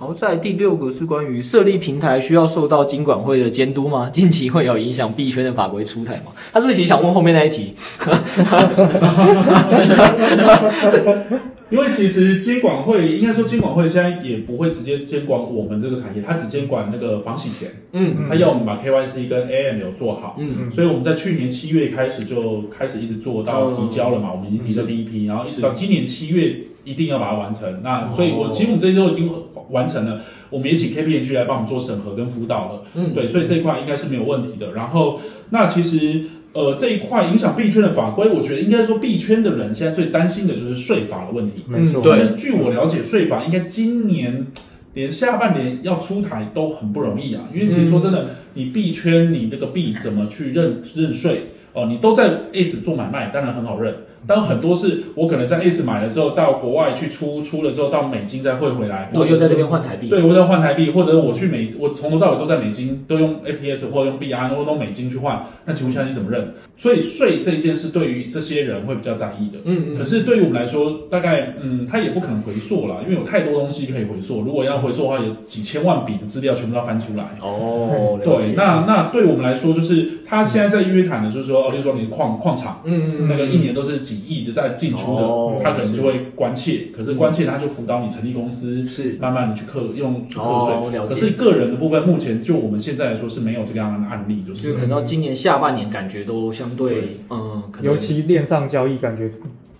[0.00, 4.08] 好，在第六个是关于设立平台需要受到金管会的监督吗？
[4.14, 6.30] 近期会有影响币圈的法规出台吗？
[6.52, 7.74] 他是不是其实想问后面那一题？
[11.70, 17.68] 因为其实金管会应该说金管会现在也不会直接监管我们这个产业，他只监管那个防洗钱。
[17.92, 20.36] 嗯，他要我们把 KYC 跟 AM 有做好。
[20.38, 26.56] 嗯，所以我们在去年七月开始就开始一直做到提交了嘛，我们已经提交第一批，然后一直到今年七月
[26.90, 27.80] 一定要把它完成。
[27.82, 29.30] 那所以我其实我们这些都已经。
[29.70, 32.82] 完成了，我们也请 KPMG 来帮我们做审核跟辅导了。
[32.94, 34.72] 嗯，对，所以这一块应该是没有问题的。
[34.72, 35.20] 然后，
[35.50, 36.22] 那其实
[36.54, 41.64] 呃这一块影响币圈的法规，我觉得应该说币圈的人现在最担心的就是税法的问题。
[41.66, 42.34] 没错，对。
[42.34, 44.46] 据我了解，税法应该今年
[44.94, 47.42] 连下半年要出台都很不容易啊。
[47.52, 51.84] 因为其实说真的，你币圈你这个币怎么去认认税哦？
[51.84, 53.94] 你都在 ACE 做买卖，当然很好认。
[54.26, 60.08] 但很多是我可能在 ACE 买了之后，到国外去出，出了之后到美金再汇回来，我就在这边换台币。
[60.08, 65.44] 对，我在换台币，或者我去美，我从头到尾都在美金，都用 FTS 或者用币安，或者用美金去换。
[65.64, 66.54] 那请问一下你怎么认？
[66.76, 69.58] 所以税这一件事对于这些人会比较在意的。
[69.64, 69.96] 嗯嗯。
[69.96, 74.42] 可是对于我们来说，大概嗯，他也不可能回溯了，因为有太多东西可以回溯。
[74.42, 77.24] 如果要回溯的话，有几千万笔的资料全部都要翻出来。
[77.40, 86.86] 哦，对，那那对我们来说，就是他现在在约谈的，就是说，哦，例如说你的矿矿场，嗯嗯嗯，那个一年都是几亿的在进出的，他可能就会关切。
[86.96, 89.18] 可是关切他就辅导你成立公司，是。
[89.20, 90.44] 慢慢的去课用去课
[90.90, 91.00] 税。
[91.08, 99.30] 可是个人的部分，目前就我们现在来说是没有这个样的案例，就是可能到今年下半年感觉都相对嗯，尤其链上交易感觉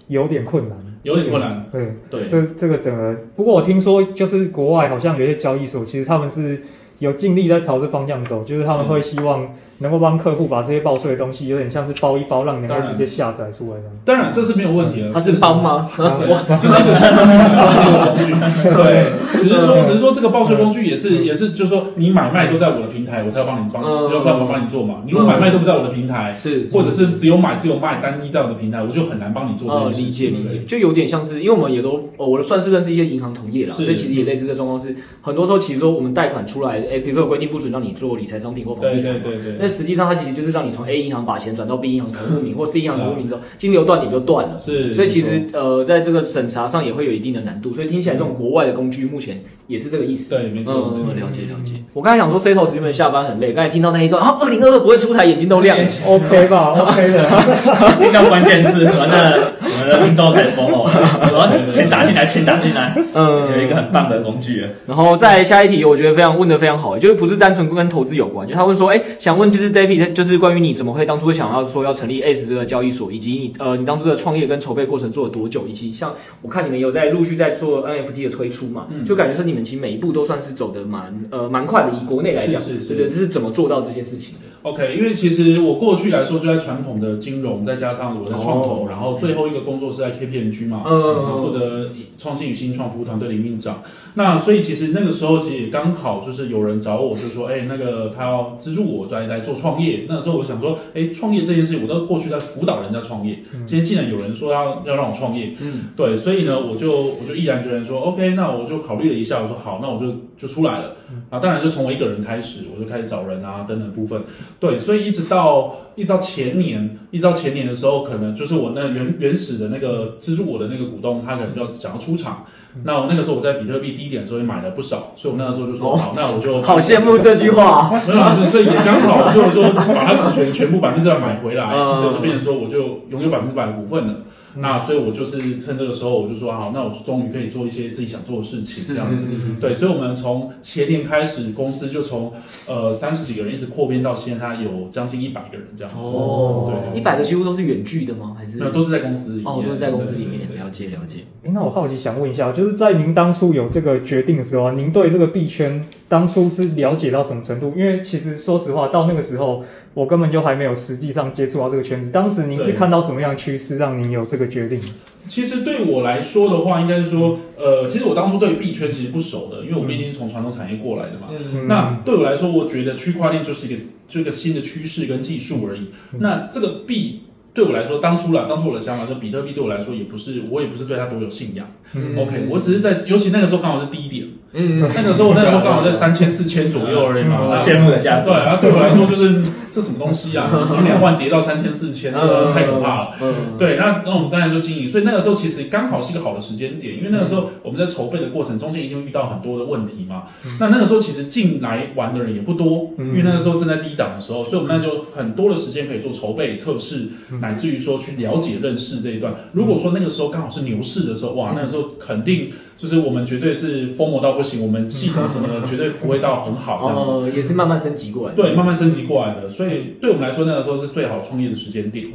[0.08, 1.64] 有点困难，有点困难。
[1.72, 1.94] 对。
[2.10, 6.62] 对，这这个整个，不过我听说就是国外好像有些交易所，其实他们是
[6.98, 9.48] 有尽力在朝这方向走，就是他们会希望。
[9.80, 13.84] 能够帮客户把这些报税的东西，有点像是包一包，让你能够直接下载出来的。
[14.04, 15.12] 当然，这是没有问题的。
[15.12, 15.88] 它是包吗？
[15.98, 18.34] 哇，就那个工具。
[18.74, 25.02] 对，只是说，只是说这个报税工具也是，也是，就是说你买卖都在我的平台，我才要帮你帮，要帮我帮你做嘛。
[25.06, 29.72] 你如果买卖都不在我的平台，是，或者是只有买只有卖单一在我的平台，我就很难帮你做。
[29.72, 40.48] 哦，理解理解，就有点像是，因为我们也都，哦，我算是认识一些银行同业了，所以其实也类似这状况是，很多时候其实说我们贷款出来，哎，比如说有规定不准让你做理财商品或房地产，对对对，但实际上它其实就是。
[40.48, 44.56] 是让你从 A 银行把钱转到 B 银行投入名， 或 C 银行投入名之后，金流断点就断了。
[44.56, 47.70] 是，所以其实呃，在这个审查上也会有一定的难度。
[47.74, 50.30] 所以听起来这种国外的工具目前也是这个意思。
[50.30, 50.94] 对，没错。
[50.96, 51.74] 嗯，了解了解。
[51.92, 55.76] 我刚才想说，Setos 原本下班很累，刚才听到那一段，啊，二零二二不会出台，眼睛都亮。
[56.06, 57.28] OK 吧？OK 的。
[58.00, 59.52] 听到关键字，完了，
[59.98, 60.90] 听众开始疯了。
[61.70, 62.96] 钱打进来，钱打进来。
[63.12, 64.66] 嗯，有一个很棒的工具。
[64.86, 70.38] 然后再下一题，我觉得非常问的非常好，就是不是单纯跟投资有关，就他问说，哎，想问就是 David，就是。
[70.38, 93.82] 关于你怎么会当初想要说要成立 ACE 这个交易所，以及你呃你当初的创业跟筹备过程做了多久，以及像我看你们有在陆续在做 NFT 的推出嘛，嗯、就感觉说你们其实每一步都算是走的蛮呃蛮快的，以国内来讲，是是是，对对，这是怎么做到这件事情的？OK，因为其实我过去来说就在传统的金融，再加上我在创投，然后最后一个工作是在 KPMG 嘛，嗯，负责创新与新创服务团队的营运长。
[94.14, 100.06] 那所以其实那个时候其实也刚好就是有人找我，就说，哎，那个他要资助我来来做创业。
[100.08, 110.96] 那时候我想说，哎，创业这件事情我都过去在辅导人家创业，今天竟然有人说要要让我创业，嗯，对，所以呢，我就我就毅然决然说，OK，那我就考虑了一下，我说好，那我就就出来了。
[111.30, 114.20] 啊，当然就从我一个人开始，我就开始找人啊等等部分。
[114.60, 122.44] 对，所以一直到一直到前年，一直到前年的时候，可能就是我那原原始的那个资助我的那个股东，他可能就要想要出场。
[122.84, 127.90] 那我那个时候我在比特币低点的时候也买了不少，所以我那个时候就说好，那我就 好羡慕这句话。
[128.06, 134.14] 没有，所以也刚好所以我说把他股权全部百分之百买回来，所以就变成说我就拥有百分之百的股份了。
[134.60, 139.32] 那所以，我就是趁这个时候，我就说好，那我终于可以做一些自己想做的事情，这样子。
[139.60, 142.32] 对，所以，我们从前年开始，公司就从
[142.66, 145.96] 呃三十几个人一直扩编到现在有将近一百个人这样子。
[145.98, 148.34] 哦，对，一百个几乎都是远距的吗？
[148.38, 148.58] 还是？
[148.58, 149.46] 那都是在公司里面。
[149.46, 150.40] 哦，都是在公司里面。
[150.56, 151.20] 了解，了解。
[151.44, 157.72] 哎，那我好奇想问一下，就是在您当初有这个决定的时候，您对这个币圈当初是了解到什么程度？
[157.76, 159.62] 因为其实说实话，到那个时候。
[159.98, 162.12] 我根本就还没有实际上接触到这个圈子。
[162.12, 164.80] 当时您是看到什么样的趋势，让您有这个决定？
[165.26, 171.30] 其实对我来说的话，应该是说，呃，其实我当初对币圈其实不熟的，因为我们毕竟从传统产业过来的嘛。
[171.32, 175.90] 嗯、那对我来说，我觉得区块链就是一个，就一个新的趋势跟技术而已。
[176.12, 177.22] 嗯、那这个币。
[177.58, 181.66] 对我来说，当初啦，当初我的想法是，比特币对我来说也不是，我也不是对它多有信仰。
[181.92, 184.28] 嗯，OK，我只是在，尤其那个时候刚好是低点。
[184.52, 188.30] 嗯，那个时候我那个时候刚好在三千四千左右而已嘛，羡慕的价格。
[188.30, 189.42] 对，然后对我来说就是
[189.74, 190.48] 这什么东西啊？
[190.68, 193.14] 从两万跌到三千四千，那个太可怕了。
[193.20, 200.24] 嗯，对，那那我们当然就经营，所以那个时候其实刚好是一个好的时间点，因为那个时候我们在筹备的过程中间一定遇到很多的问题嘛。
[200.60, 207.08] 那那个时候其实进来玩的人也不多，因为那个时候正在低档的时候，所以我们那就很多的时间可以做筹备、测试，
[207.48, 209.34] 乃至于说去了解、认识这一段。
[209.52, 212.50] 如果说那个时候刚好是牛市的时候，哇，那个时候肯定。
[212.78, 218.40] 就是我们绝对是疯魔到不行，我们系统什么的 绝对不会到很好这样子，哦，也是慢慢升级过来的。
[218.40, 222.06] 对，慢慢升级过来的，所以对我们来说那个时候是最好创业的时间点。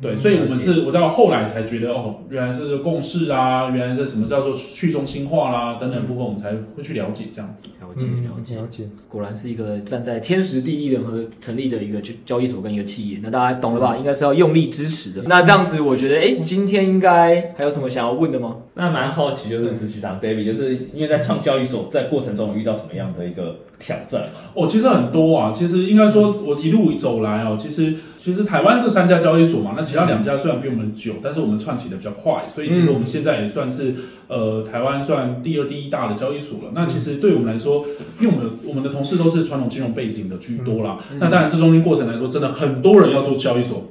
[0.00, 7.68] 对，所以我们是，我到后来才觉得，哦，原来是共识啊，原来是什么叫做去中心化啦，等等部分，我们才会去了解这样子。
[7.80, 8.84] 了解，了解，了解。
[9.08, 13.96] 果然是一个站在天时地利人和成立的一个交易所跟一个企业，那大家懂了吧？
[13.96, 15.22] 应该是要用力支持的。
[15.26, 18.56] 那这样子，我觉得，哎，今天应该还有什么想要问的吗？
[18.74, 24.22] 那蛮好奇，就是执行长 David，就是因为在创交易所，在过程中遇到什么样的一个挑战？
[24.54, 25.52] 哦，其实很多啊。
[25.52, 33.94] 其实应该说，我一路走来哦，其实其实台湾这三家交易所嘛，那其他两家虽然比我们久，但是我们串起的比较快，所以其实我们现在也算是
[34.28, 36.70] 呃台湾算第二、第一大的交易所了。
[36.72, 37.84] 那其实对我们来说，
[38.20, 40.98] 因为我们我们的同事都是传统金融背景的居多啦。
[41.18, 43.88] 那当然这中间过程来说，真的很多人要做交易所。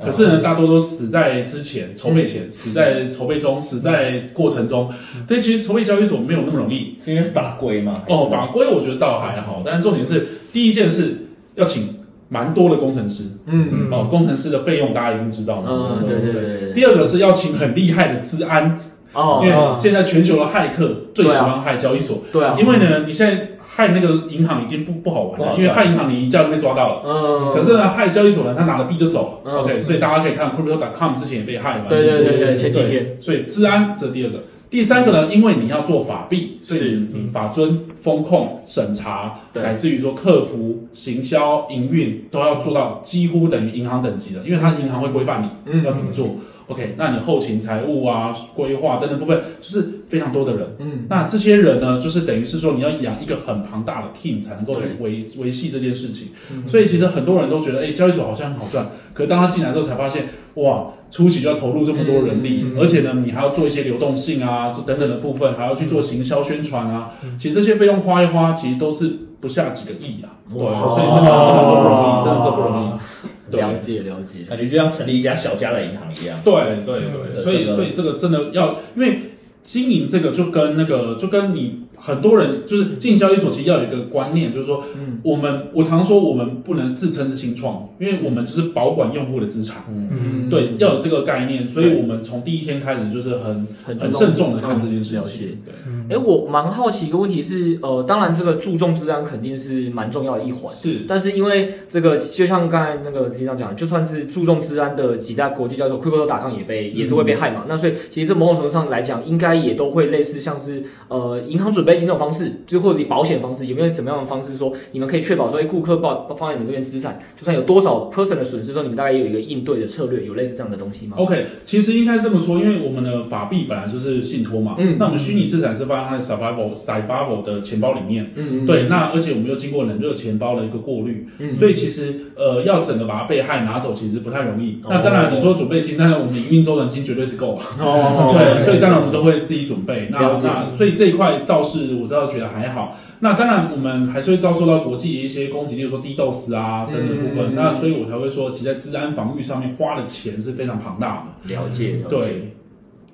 [0.00, 4.92] 可是呢，大多都死在之前筹备前，死在筹备中，死在过程中。
[5.28, 7.92] 但其实筹备交易所没有那么容易，因为法规嘛。
[8.08, 12.01] 哦，法规我觉得倒还好，但是重点是第一件事要请
[12.32, 13.24] 蛮多的工程师。
[13.46, 13.88] 嗯嗯。
[13.92, 15.64] 哦，工程师的费用大家一定知道了。
[15.68, 16.72] 嗯，对对对。
[16.72, 18.78] 第二个是要请很厉害的资安。
[19.12, 19.40] 哦。
[19.44, 22.22] 因为现在全球的骇客最喜欢害交易所。
[22.32, 22.56] 对啊。
[22.58, 23.48] 因为呢，你现在。
[23.74, 27.02] 害那个银行已经不不好玩了，因为害银行你一下就被抓到了。
[27.06, 27.50] 嗯。
[27.54, 29.60] 可是呢，害交易所呢，他拿了币就走了。
[29.60, 31.86] OK，所以大家可以看 Crypto.com 之前也被害嘛。
[31.88, 33.16] 对对对对，前几天。
[33.18, 34.40] 所以资安这是第二个，
[34.72, 46.36] 第三个呢，因为你要做法币，所以你法尊、风控、审查，乃至于说客服、行销、营运都要做到几乎等于银行等级的，因为它银行会规范你要怎么做。
[46.68, 50.66] OK，那你后勤、财务啊、规划等等部分，就是非常多的人。
[50.78, 56.28] 嗯，那这些人呢，就是等于是说你要养一个很庞大的 team 才能够去维维系这件事情。
[56.50, 58.88] 嗯，所以其实很多人都觉得，哎，交易所好像很好赚。
[59.12, 67.10] 可是当他进来之后，才发现，哇，初期就要投入这么多人力，嗯，而且呢，你还要做一些流动性啊，等等的部分，还要去做行销宣传啊。
[67.38, 70.40] 其实这些费用花一花，其实都是不下几个亿啊。
[70.54, 73.56] 哇，所以真的真的都不容易，真的都不容易。
[73.56, 76.38] 了解了解，感觉就像成立一家小家的银行一样。
[76.42, 76.54] 对
[76.86, 77.00] 对
[77.34, 79.18] 对，所以所以这个真的要，因为
[79.62, 81.82] 经营这个就跟那个就跟你。
[82.04, 95.58] 很多人就是经营交易所，其实要有一个观念，就是说，嗯，我们我常说我们不能自称是新创，因为我们就是保管用户的资产，嗯，对，要有这个概念，所以我们从第一天开始就是很很慎重的看这件事情。
[95.64, 111.91] 对，哎，我蛮好奇一个问题是，呃，当然这个注重治安肯定是蛮重要的一环，是，但是因为这个就像刚才那个实际上讲，就算是注重治安的几大国际交易所，Crypto.com 也被也是会被害嘛，那所以其实这某种程度上来讲，应该也都会类似像是呃银行准备。
[111.96, 134.78] 这种方式，就或者以保险方式，有没有怎么样的方式说，你们可以确保说，哎，顾客报放在你们这边资产，就算有多少 percent 的损失，说你们大概有一个应对的策略，有类似这样的东西吗？OK，其实应该这么说，因为我们的法币本来就是信托嘛，嗯，那我们虚拟资产是放在 Survival Survival 的钱包里面，嗯，对，那而且我们又经过冷热钱包的一个过滤，嗯，所以其实呃，要整个把它被害拿走，其实不太容易。
[134.88, 140.08] 那当然你说准备金，但是我们营运周转金绝对是够了，哦，对，所以当然我们都会自己准备。
[140.10, 141.81] 那那所以这一块倒是。
[141.94, 142.96] 我倒，觉得还好。
[143.20, 147.54] 那当然，我们还是会遭受到国际的一些攻击，例如说 DDoS 啊等等部分。
[147.54, 151.54] 那所以我才会说，其实在治安防御上面花的钱是非常庞大的。
[151.54, 152.08] 了解，了解。
[152.08, 152.52] 对。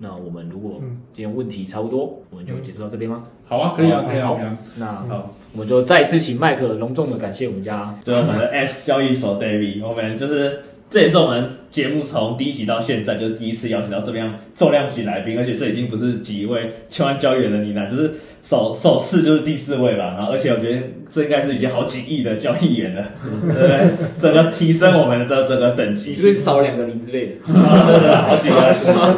[0.01, 0.81] 那我们如果
[1.13, 3.25] 今天问题差不多，我们就结束到这边吗？
[3.47, 4.59] 好啊，可以啊，可以啊。
[4.77, 10.61] 那好，我们就再一次请麦克隆重的感谢我们家，对我们的 S 交易所 David，我们就是。
[10.91, 20.15] 这也是我们节目从第一集到现在就是第一次邀请到这么样重量级来宾，而且这已经不是几位千万交易员的呢喃，就是首首次就是第四位吧。
[20.17, 23.91] 然后，而且我觉得这应该是已经好几亿的交易员了，对 不对？
[24.19, 27.33] 整个提升我们的整个等级，是不是少两个零之类的？
[27.45, 28.75] 对对，好几个，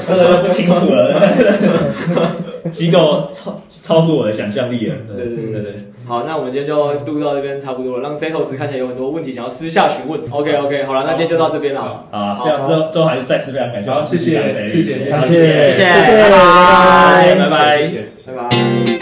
[0.08, 1.22] 这个不清楚了。
[2.72, 4.96] 机构超超乎我的想象力了。
[5.16, 5.74] 对对对对。
[6.10, 10.20] 好，那我们今天就录到这边差不多了，让 Setos 看起来有很多问题想要私下询问。
[10.28, 12.04] OK OK，好了，那今天就到这边了。
[12.10, 18.99] 啊，这样之后之后还是再次非常感谢，好，谢谢，谢谢，谢谢，谢谢，拜拜，拜拜，谢谢，拜拜。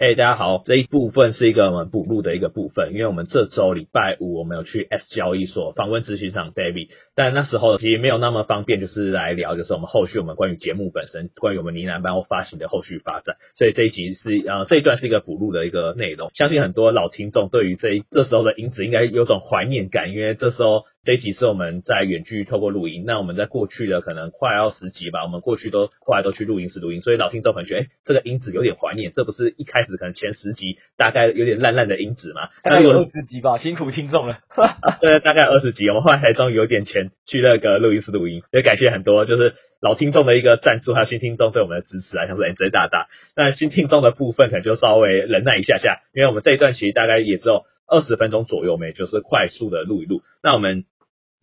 [0.00, 20.84] 嘿大家好，这一部分是一个我们补录的一个部分，因为我们这周礼拜五我们有去 S 交易所访问执行长 David，但那时候其实没有那么方便，就是来聊，就是我们后续我们关于节目本身，关于我们呢喃班或发行的后续发展，所以这一集是呃这一段是一个补录的一个内容，相信很多老听众对于这一这时候的音质应该有种怀念感，因为这时候。
[21.04, 32.50] 这一集是我们在远距透过录音，那我们在过去的可能快要十集吧，我们过去都后来都去录音室录音，所以老听众可能觉得，哎，这个音质有点怀念，这不是一开始可能前十集大概有点烂烂的音质吗？
[32.62, 34.40] 大概有二十集吧，辛苦听众了。
[35.00, 43.06] 对，大概二十集，我们后来才终于有点钱去那个录音室录音，也感谢很多就是老听众的一个赞助，还有新听众对我们的支持啊，像是 NJ 大大。
[43.34, 50.20] 那新听众的部分可能就稍微忍耐一下下，因为我们这一段其实大概也只有二十分钟左右，没就是快速的录一录。
[50.42, 50.84] 那我们。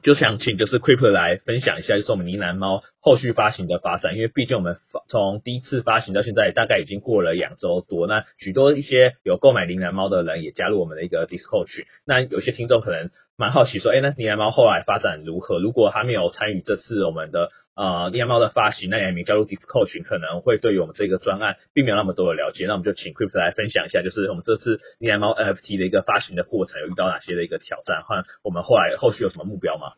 [0.05, 4.77] 就想请就是 Kripper 来分享一下，就是我们呢喃猫后续发行的发展，因为毕竟我们
[5.09, 8.05] 从第一次发行到现在，大概已经过了两周多。
[8.05, 11.85] 那许多一些有购买呢喃猫的人也加入我们的一个 Discord 群。
[12.05, 15.57] 那有些听众可能蛮好奇说，哎，那呢喃猫后来发展如何？
[15.57, 22.65] 如果他没有参与这次我们的呃呢喃猫的发行，那也没加入 Discord 群，可能会对于我们这个专案并没有那么多的了解。
[22.67, 29.93] 那我们就请 Crypto 来分享一下，就是我们这次呢喃猫 NFT 的一个发行的过程，有遇到哪些的一个挑战，或我们后来后续有什么目标吗？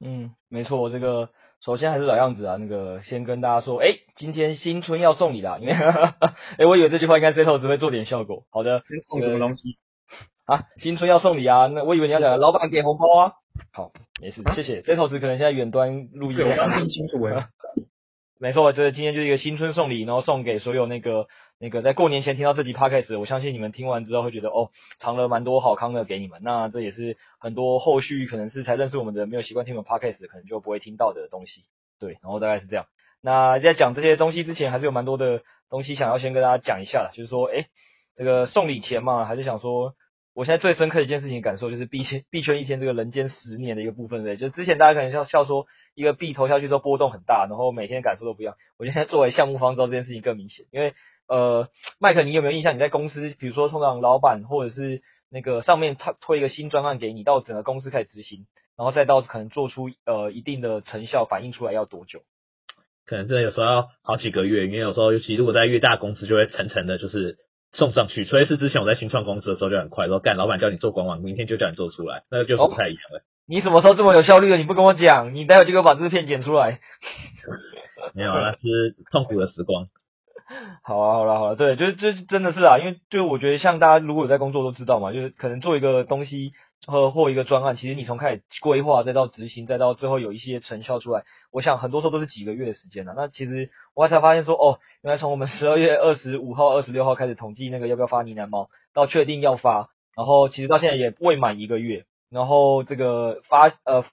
[0.00, 1.30] 嗯，没错，我这个
[1.64, 8.44] 首先还是老样子啊，那个先跟大家说，哎，今天新春要送礼啦，因为，哎，我以为这句话应该 Seto 只会做点效果。
[8.50, 9.78] 好的，送什么东西？
[10.44, 13.32] 啊，新春要送礼啊，那我以为你要讲老板给红包啊。
[13.72, 14.82] 好，没事，谢谢。
[14.82, 17.48] Seto 可能现在远端录音，我刚听清楚哎。
[18.38, 21.26] 没错，这今天就是一个新春送礼，然后送给所有那个。
[21.58, 24.68] 那个在过年前听到这集 podcast，我相信你们听完之后会觉得哦，
[25.00, 26.40] 藏了蛮多好康的给你们。
[26.42, 31.62] 那这也是很多后续可能是才认识我们的没有习惯听我们 podcast，可能就不会听到的东西。
[31.98, 32.84] 对，然后大概是这样。
[33.22, 35.40] 那在讲这些东西之前，还是有蛮多的
[35.70, 37.68] 东西想要先跟大家讲一下的，就是说，哎，
[38.18, 39.94] 这个送礼前嘛，还是想说，
[40.36, 48.54] 我现在最深刻的一件事情感受就是币圈币圈一天这个人间十年的一个部分，对，就之前大家可能笑笑说一个币投下去之后波动很大，然后每天感受都不一样。
[48.78, 50.94] 我觉得现在作为项目方知道，这件事情更明显，因为。
[51.28, 51.68] 呃，
[51.98, 52.76] 麦克，你有没有印象？
[52.76, 62.20] 你在公司，比如说通常老板或者是那个上面他推一个新专案给你，到整个公司开始执行，然后再到可能做出呃一定的成效反映出来要多久？
[63.04, 67.38] 可能真的有时候要好几个月，因为有时候尤其如果在越大公司，就会层层的就是
[67.76, 68.24] 送上去。
[68.24, 73.20] 所以是之前我在新创公司的时候就很快，说干老板叫你做官网，明天就叫你做出来，那个就是不太一样了。
[73.20, 74.56] 哦，你什么时候这么有效率的？
[74.56, 76.80] 你不跟我讲，你待会就给我把这个片剪出来。
[78.14, 79.86] 没有，那是痛苦的时光。
[80.84, 86.52] 好啊，好了，好了，对，就是这真的是啊，因为就我觉得像大家如果有在工作都知道嘛，就是可能做一个东西
[86.86, 93.12] 和或一个专案，其实你从开始规划，再到执行，再到最后有一些成效出来，我想很多时候都是几个月的时间了。
[93.16, 104.04] 那其实我才发现说，哦，原来从我们十二月二十五号、二十六号开始统计那个要不要发呢喃猫，到确定要发，然后其实到现在也未满一个月，然后这个发呃，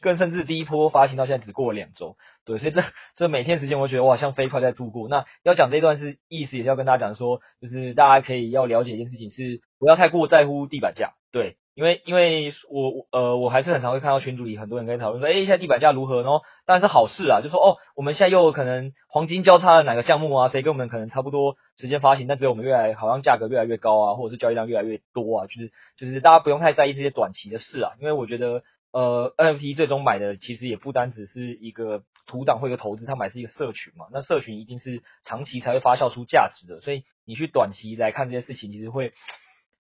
[0.00, 2.16] 更甚至第一波发行到现在只过了两周。
[2.44, 2.82] 对，所以这
[3.14, 5.06] 这每天时间，我觉得哇，像飞快在度过。
[5.08, 11.12] 那要讲这段是意思，也是要跟大家讲说，就是大家可以要了解一件事情，是不要太过在乎地板价。
[11.30, 16.22] 对，因为因为我呃，我还是很常会看到群组里很多人在讨论说，哎，现在地板价如何？
[16.22, 32.02] 然后当然是好事啊，就说哦，我们现在又可能黄金交叉的哪个项目啊，谁跟我们可能差不多时间发行，但只有我们越来好像价格越来越高啊，或者是交易量越来越多啊，就是就是大家不用太在意这些短期的事啊，因为我觉得呃，NFT 最终买的其实也不单只是一个。
[32.30, 39.14] 图档或一个投资，它买是一个社群嘛，那社群一定是长期才会发酵出价值的，所以你去短期来看这些事情，其实会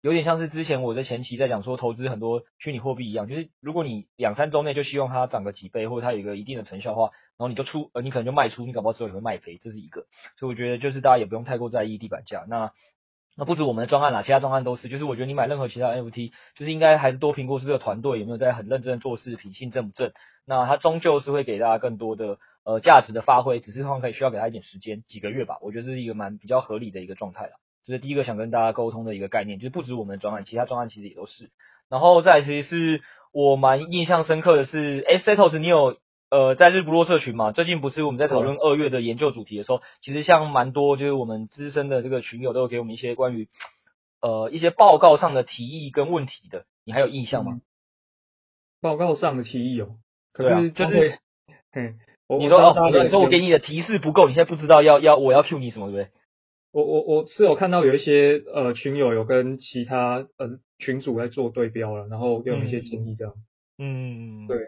[0.07, 10.07] 有点像是之前我在前期在讲说投资很多虚拟货币一样，就是如果你两三周内就希望它涨个几倍，或者它有一个一定的成效的话，然后你就出，呃，你可能就卖出，你搞不好之后也会卖赔，这是一个，
[10.39, 12.45] 所以我觉得就是大家也不用太过在意地板价。
[12.49, 12.71] 那
[13.37, 20.13] 那不止我们的专案啦，其他专案都是，就是我觉得你买任何其他 NFT，就是应该还是多评估是这个团队有没有在很认真做事，品性正不正。
[20.47, 25.59] 那它终究是会给大家更多的呃价值的发挥，只是通常可以需要给他一点时间，几个月吧。
[25.63, 27.55] 我觉得这是一个蛮比较合理的一个状态了。
[27.87, 31.51] 这是第一个想跟大家沟通的一个概念，就是不止我们的专案，其他专案其实也都是。
[31.89, 35.97] 然后再来其实是我蛮印象深刻的是，哎，Setos，你有
[36.29, 37.53] 呃在日不落社群嘛？
[37.53, 43.49] 最近不是我们在讨论二月的研究主题的时候，其实像蛮多就是我们资深的这个群友都有给我们一些关于
[44.21, 47.53] 呃一些报告上的提议跟问题的，你还有印象吗？
[47.53, 47.61] 嗯、
[48.81, 49.91] 报告上的提议哦。
[50.35, 51.19] 对啊，就是，
[51.73, 51.95] 嗯，
[52.41, 56.16] 你说哦，你说我给你的提示不够，你现在不知道要要我要 cue 你什么，对不对？
[56.77, 63.33] 我我我是有看到有一些呃群友有跟其他呃群主在做对标了，然后给我们一些建议这样。
[63.79, 64.59] 嗯，对，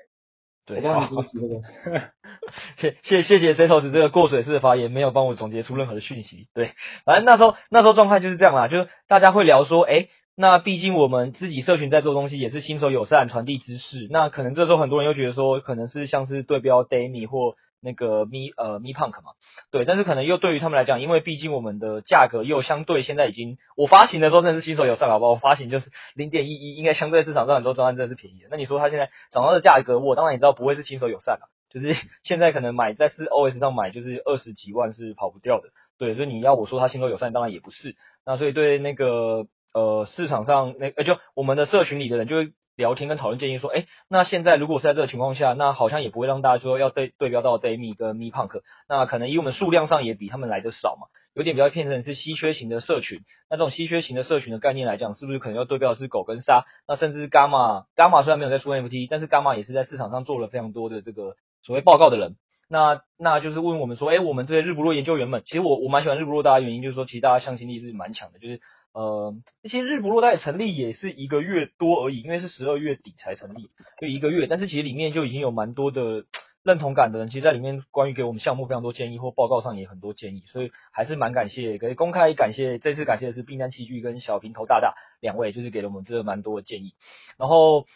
[0.64, 0.80] 对。
[2.78, 6.48] 谢谢谢谢 Zetos 这个过水式的发言，没有帮我总结出任何的讯息。
[6.54, 6.70] 对，
[7.04, 14.06] 反正那时候那时候状态就是这样啦，就是大家会聊说，哎，那毕竟我们自己社群在做东西也是新手友善，传递知识。
[14.08, 19.32] 那可能这时候很多人又觉得说，可能是像是对标 Demi 或那个 Me 呃 Me Punk 嘛，
[19.70, 25.30] 对，但是可能又对于他们来讲，因为毕竟我们的价格又相对现在已经，我发行的时候真的是新手友善，好不好？
[25.32, 28.48] 我发行就是零点一一，应该相对市场上很多专案真的是便宜的。
[28.50, 31.48] 那你说他现在涨到的价格，我当然也知道不会是新手友善了。
[31.70, 35.68] 就是 现在可能买在 4OS 上买就是二十几万是跑不掉的，
[35.98, 37.94] 对，所以你要我说它新手友善，当然也不是。
[38.24, 53.20] 那所以对那个呃市场上那呃就我们的社群里的人就会聊天跟讨论建议说，哎，那现在如果是在这个情况下，那好像也不会让大家说要对对标到 Demi 跟 Me Punk，那可能以我们数量上也比他们来的少嘛，有点比较偏成是稀缺型的社群。
[53.50, 56.64] 那这种稀缺型的社群的概念来讲，是不是可能要对标的是狗跟沙？
[56.86, 61.34] 那甚至 Gamma Gamma 虽然没有在出 NFT，但是 Gamma 也是在市场上做了非常多的这个。
[61.64, 62.36] 所谓报告的人，
[62.70, 68.60] 那那就是问我们说，哎，我们这些日不落研究员们，其实我我蛮喜欢日不落大家原因就是说，其实大家向心力是蛮强的，就是
[68.98, 69.32] 呃，
[69.62, 73.70] 那些日不落大概成立也是一个月多而已，因为是十二月底才成立，
[74.00, 76.24] 就一个月，但是其实里面就已经有蛮多的
[76.64, 86.94] 认同感的人，其实在里面关于给我们项目非常多建议，或报告上也很多建议，所以还是蛮感谢，可以公开感谢，这次感谢的是冰山器具跟小平头大大两位，就是给了我们这蛮多的建议，
[87.38, 87.86] 然后。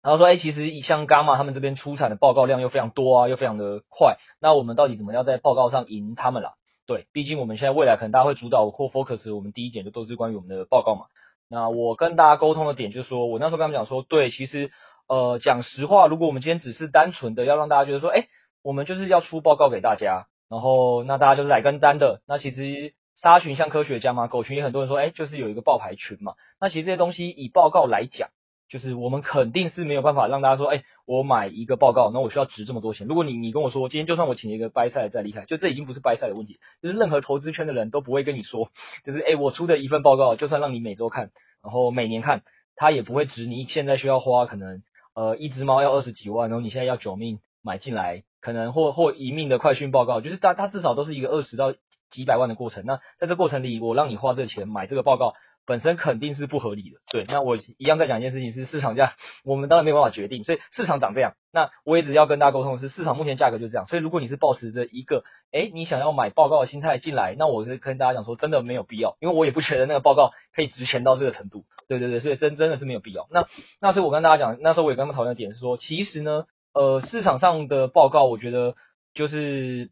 [0.00, 4.16] 然后说，哎，其实像 Gamma 他们这边出产的报告量又非常多啊，又非常的快。
[4.40, 6.54] 那我们到底怎么样在报告上赢他们啦？
[6.88, 11.02] 对，毕竟我们现在未来可能大家会主导或 focus，我们第一点就都是关于我们的报告嘛。
[11.50, 14.70] 那我跟大家沟通的点就是说，我那时候跟他们讲说，对，其实
[15.06, 18.26] 呃讲实话，如果我们今天只是单纯的要让大家觉得说，哎，
[18.62, 22.22] 我们就是要出报告给大家，然后那大家就是来跟单的。
[22.26, 26.32] 那其实沙群像科学家嘛，狗群也很多人说，哎，就是有一个报牌群嘛。
[26.58, 28.30] 那其实这些东西以报告来讲。
[28.68, 33.06] 就是我们肯定是没有办法让大家说，哎，我买一个报告，那我需要值这么多钱。
[33.06, 38.68] 如果你你跟我说，今天就算我请一个掰赛再厉害，就这已经不是掰赛的问题，就是任何投资圈的人都不会跟你说，
[39.06, 41.30] 就是哎，我出的一份报告，就算让你每周看，
[41.62, 42.42] 然后每年看，
[42.76, 44.82] 它也不会值你现在需要花可能
[45.14, 51.72] 呃一只猫要二十几万，然后你现在要九命买进来，可能或或一命的快讯报告，就是它它至少都是一个二十到
[52.10, 52.84] 几百万的过程。
[52.84, 55.32] 那在这过程里，我让你花这个钱买这个报告。
[55.68, 57.26] 本身肯定是不合理的，对。
[57.28, 59.12] 那我一样在讲一件事情，是市场价，
[59.44, 61.34] 我们当然没有办法决定，所以市场长这样。
[61.52, 63.86] 那我也只要跟大家沟通是，市场目前价格就这样。
[63.86, 71.66] 所以如果你是抱持着一个，诶，你想要买报告的心态进来，那我是跟大家讲说，真的没有必要，因为我也不觉得那个报告可以值钱到这个程度。
[71.86, 73.28] 对对对，所以真真的是没有必要。
[73.30, 73.46] 那
[73.78, 78.74] 那所以我跟大家讲，那时候我也跟他们讨论的点是说，其实呢，呃，市场上的报告，我觉得
[79.12, 79.90] 就是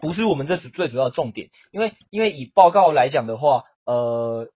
[0.00, 4.48] 不是我们这次最主要的重点，因为因为以报告来讲的话，呃。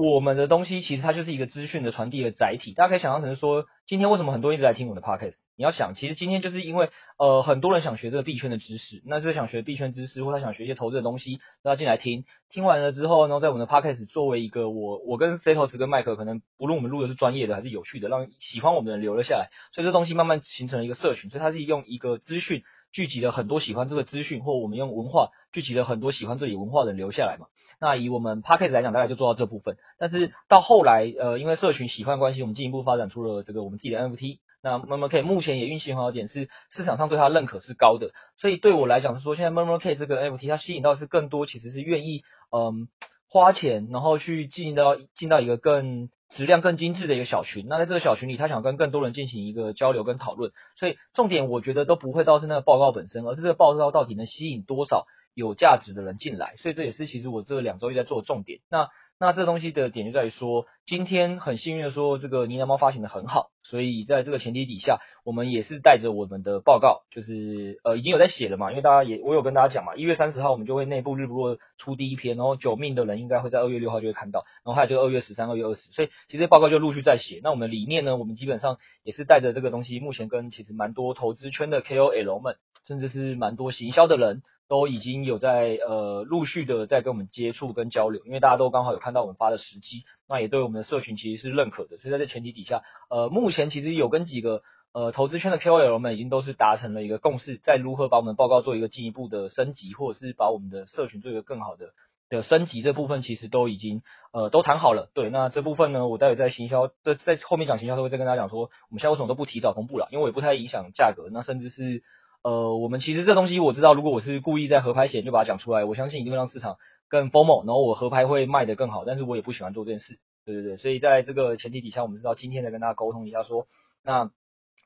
[0.00, 5.34] 我们的东西其实它就是一个资讯的传递的载体，大家可以想象成说，今天为什么很多人一直在听我的 podcast？
[5.56, 22.62] 你要想，其实今天就是因为呃很多人想学这个币圈的知识，那就是想学币圈知识，或者想学一些投资的东西，大家进来听，听完了之后呢，在我们的 podcast 作为一个我我跟 Zetos 跟麦克，可能不论我们录的是专业的还是有趣的，让喜欢我们的人留了下来，所以这东西慢慢形成了一个社群，所以它是用一个资讯
[22.92, 27.46] 聚集了很多喜欢这个资讯，或我们用文化聚集了很多喜欢这里文化的人留下来嘛。
[27.80, 29.76] 那以我们 Podcast 来讲，大概就做到这部分。
[29.98, 34.38] 但是到后来，呃，因为社群喜欢关系，我们进一步发展出了这个我们自己的 NFT。
[34.60, 42.88] 那 murmurK 目前也运行很好的点是市场上对它认可是高的，所以对我来讲是说，现在 murmurK 这个 NFT 它吸引到是更多，其实是愿意嗯
[43.30, 47.66] 花钱，然后去进到进到一个更质量更精致的一个小群。
[47.68, 50.52] 那在这个小群里，他想跟更多人进行一个交流跟讨论。
[50.76, 55.06] 所以重点我觉得都不会到是那个报告本身，而是这个报告到底能吸引多少。
[55.34, 58.58] 有价值的人进来，所以这也是其实我这两周一在做的重点。
[58.68, 58.88] 那
[59.20, 77.40] 那这东西的点就在于说，今天很幸运的说，这个呢喃猫发行的很好，所以在这个前提底下，我们也是带着我们的报告，就是呃已经有在写了嘛，因为大家也我有跟大家讲嘛，一月三十号我们就会内部日不落出第一篇，然后九命的人应该会在二月六号就会看到，然后还有就二月十三、二月二十，所以其实报告就陆续在写。
[77.42, 82.56] 那我们理念呢，我们基本上也是带着这个东西，目前跟其实蛮多投资圈的 KOL 们，
[82.86, 84.42] 甚至是蛮多行销的人。
[84.70, 94.62] 都已经有在呃陆续的在跟我们接触跟交流，因为大家都刚好有看到我们发的时机，那也对我们的社群其实是认可的，所以在这前提底下，呃目前其实有跟几个
[94.92, 101.92] 呃投资圈的 KOL 们已经都是达成了一个共识，在如何把我们的报告做一个进一步的升级，或者是把我们的社群做一个更好的
[102.28, 104.02] 的升级，这部分其实都已经
[104.32, 105.10] 呃都谈好了。
[105.14, 112.02] 对，那这部分呢，我待会在行销在在后面讲行销都会再跟大家讲说，我们现在为什么都不提早公布了，因为我也不太影响价格，那甚至是。
[112.44, 116.76] 呃，我们其实这东西我知道，如果我是故意在合拍前就把它讲出来，我相信一定会让市场
[117.08, 119.04] 更 FOMO，然后我合拍会卖得更好。
[119.04, 120.76] 但是我也不喜欢做这件事，对对对。
[120.76, 123.66] 所以在这个前提底下，我们知道今天再跟大家沟通一下说，
[124.04, 124.30] 那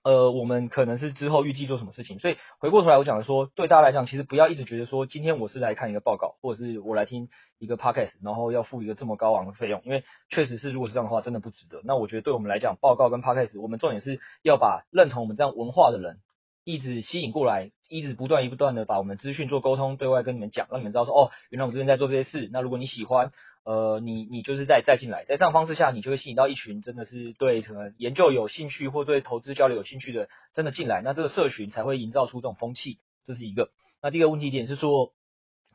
[0.04, 7.28] 呃，我们可能是之后预计做什么事情，所以回过头来我讲的说，对大家来讲，其实不要一直觉得说，今天我是来看一个报告，或者是我来听
[7.60, 11.82] 一个 podcast，然后要付一个这么高昂的费用，因为确实是如果是这样的话，真的不值得。
[11.84, 16.18] 那我觉得对我们来讲，报告跟 podcast，我们重点是要把认同我们这样文化的人
[16.64, 22.48] 一直吸引过来，一直不断一不断的把我们资讯做沟通，对外跟你们讲，让你们知道说，哦，原来我们这边在做这些事。
[22.52, 23.32] 那如果你喜欢。
[23.64, 33.70] 呃，你你就是再再进来，在这样方式下，你就会吸引到一群真的是对什么研究有兴趣或对投资交流有兴趣的，真的进来，那这个社群才会营造出这种风气，这是一个。
[34.02, 35.12] 那第二个问题点是说，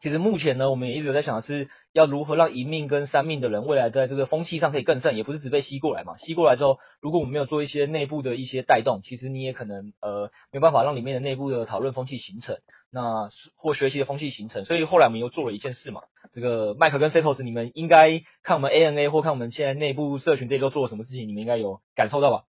[0.02, 12.58] 其实目前呢，我们也一直有在想的是，要如何让一命跟三命的人未来在这个风气上可以更盛，也不是只被吸过来嘛，吸过来之后，如果我们没有做一些内部的一些带动，其实你也可能呃没有办法让里面的内部的讨论风气形成。
[12.92, 16.04] 那或学习的风气形成，所以后来我们又做了一件事嘛。
[16.34, 22.44] 这个麦克跟 Setos，你们应该看我们 ANA 或看我们现在内部社群这里都做了什么事情，你们应该有感受到吧？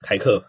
[0.00, 0.44] 开课。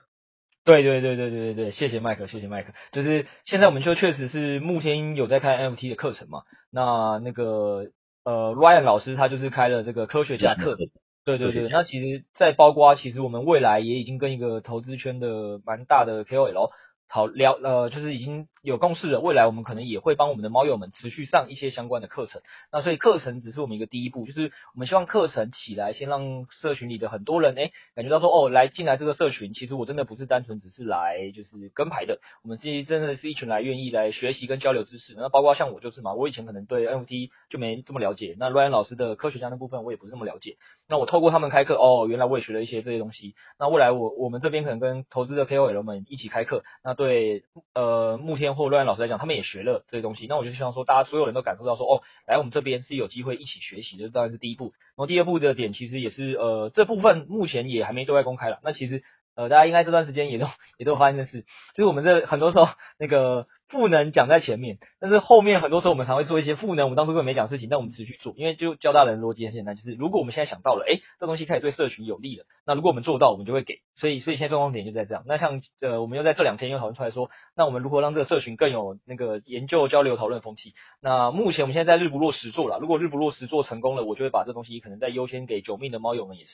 [0.63, 2.73] 对对对对对对对，谢谢麦克，谢谢麦克。
[2.91, 6.41] 就是现在我们就确实是目前有在开 NFT 的课程嘛。
[6.71, 7.91] 那那个
[8.25, 10.75] 呃 Ryan 老师他就是开了这个科学家课。
[11.23, 11.69] 对对对。
[11.69, 16.71] 那其实，在包括其实我们未来也已经跟一个投资圈的蛮大的 KOL。
[17.07, 19.19] 好聊，呃，就是已经有共识的。
[19.19, 22.41] 未来我们可能也会帮我们的猫友们持续上一些相关的课程。
[22.71, 32.19] 那所以课程只是我们一个第一步，就是我们希望课程起来，先让社群里的很多人，哎，感觉到说，哦，来进来这个社群，其实我真的不是单纯只是来就是跟牌的。
[32.43, 35.13] 我们其实真的是一群来愿意来学习跟交流知识。
[35.15, 38.35] 那包括像我就是嘛，我以前可能对 NFT 就没这么了解。
[38.39, 40.57] 那 Ryan 老师的科学家那部分我也不是那么了解。
[40.89, 43.35] 那我透过他们开课，哦，原来我也学了一些这些东西。
[43.59, 46.95] 那未来我我们这边可能跟投资的 KOL 们一起开课，那。
[46.95, 47.43] 对，
[47.73, 50.25] 呃，慕天或乱老师来讲，他们也学了这些东西。
[50.27, 54.73] 那我就希望说，大家所有人都感受到说，哦，来我们这边是有机会一起学习的，这当然是第一步。
[54.73, 58.59] 然后第二步的点，其实也是，呃，这部分目前也还没对外公开了。
[58.63, 59.03] 那其实，
[59.35, 60.47] 呃，大家应该这段时间也都
[60.77, 61.41] 也都发现的事，
[61.75, 63.47] 就是我们这很多时候那个。
[63.67, 75.23] 赋能讲在前面，但是后面很多时候我们常会做一些赋能，我们当初根本没讲事情，但我们持续做，因为就教大人逻辑很简单，就是如果我们现在想到了，哎，这东西可以对社群有利了，那如果我们做到，我们就会给，所以所以现在状况点就在这样。
[75.25, 80.73] 那像呃，我们又在这两天又讨论出来说，那我们如何让这个社群更有那个研究交流讨论风气？
[81.01, 86.51] 那目前我们现在在日不落实做了，如果日不落实做成功了，我就会把这东西可能再优先给九命的猫友们也是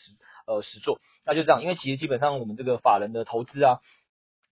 [0.47, 3.79] 呃实做，那就这样，因为其实基本上我们这个法人的投资啊。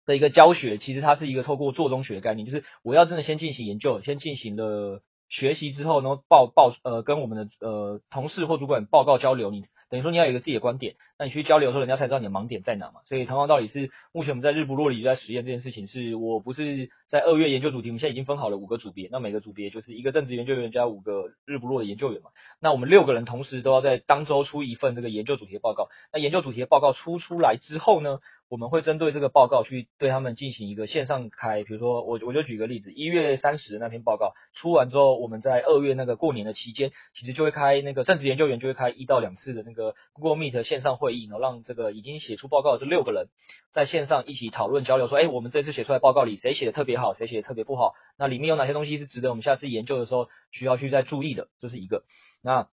[0.08, 13.00] 的一个教学，其实它是一个透过做中学的概念，就是我要真的先进行研究，先进行了学习之后，然后报报呃跟我们的呃同事或主管报告交流，你等于说你要有一个自己的观点，那你去交流的时候，人家才知道你的盲点在哪嘛。
[13.06, 22.30] 所以同样道理是，目前我们在日不落里在实验这件事情是，是我不是在二月研究主题，我们现在已经分好了五个组别，那每个组别就是一个正职研究员加五个日不落的研究员嘛，
[22.60, 43.26] 那我们六个人同时都要在当周出一份这个研究主题的报告，那研究主题的报告出出来之后呢，我们会针对这个报告去对他们进行一个线上开，比如说我我就举个例子，一月三十那篇报告出完之后，我们在二月那个过年的期间，其实就会开那个正职研究员就会开一到两次的那个 Google Meet 线上会议，然后让这个已经写出报告的这六个人
[43.70, 52.02] 在线上一起讨论交流，说，哎，我们这次写出来报告里谁写的特别好，谁写的特别不好，那里面有哪些东西是值得我们下次研究的时候需要去再注意的，这是一个。
[52.42, 52.68] 那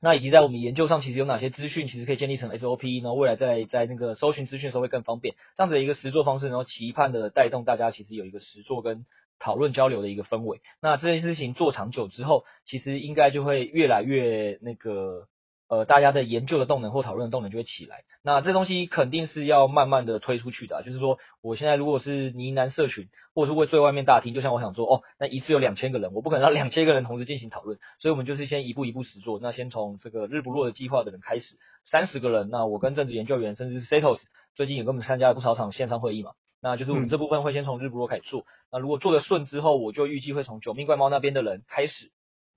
[0.00, 9.06] 那以及在我们研究上，其实有哪些资讯，其实可以建立成 SOP，然后未来在在那个搜寻资讯的时候会更方便，这样子的一个实作方式，然后期盼的带动大家，其实有一个实作跟
[9.38, 10.60] 讨论交流的一个氛围。
[10.80, 15.26] 那这件事情做长久之后，其实应该就会越来越那个。
[15.68, 18.04] 呃，大家的研究的动能或讨论的动能就会起来。
[18.22, 29.38] 那这东西肯定是要慢慢的推出去的啊，就是说，我现在如果是呢喃社群，或者是会对外面大厅，就像我想说，哦，那一次有两千个人，我不可能让两千个人同时进行讨论，所以我们就是先一步一步实做。
[29.40, 34.20] 那先从这个日不落的计划的人开始，三十个人，那我跟政治研究员，甚至是 Setos
[34.56, 36.32] 最近也跟我们参加了不少场线上会议嘛。
[36.60, 38.44] 那就是我们这部分会先从日不落开始做。
[38.72, 42.10] 那如果做得顺之后，我就预计会从九命怪猫那边的人开始。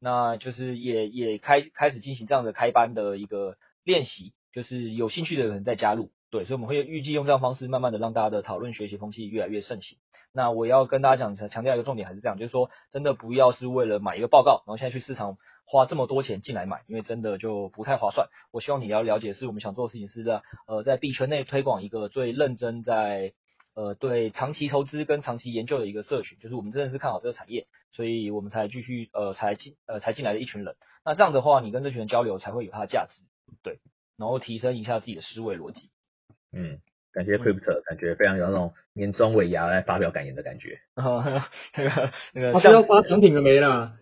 [0.03, 9.99] 那就是也也开开始进行这样的开班的一个练习，就是有兴趣的人再加入，对，所以我们会预计用这样方式，慢慢的让大家的讨论学习风气越来越盛行。
[10.33, 18.27] 那我要跟大家讲强调一个重点还是这样，就是说真的不要是为了买一个报告，然后现在去市场花这么多钱进来买，因为真的就不太划算。
[18.51, 23.33] 我希望你要了解，是我们想做的事情是在呃在币圈内推广一个最认真在。
[23.73, 30.75] 呃，对长期投资跟长期研究的一个社群，就是我们真的是看好这个产业，所以我们才继续呃才进呃才进来的一群人。
[31.05, 33.21] 那这样的话，你跟这群人交流才会有它的价值，
[33.63, 33.79] 对，
[34.17, 35.89] 然后提升一下自己的思维逻辑。
[36.51, 36.79] 嗯，
[37.13, 40.79] 感谢 Crypto，、嗯、感觉非常有那种年终尾牙来发表感言的感觉。
[40.95, 43.97] 啊， 那个那个，他是要发奖品了没啦？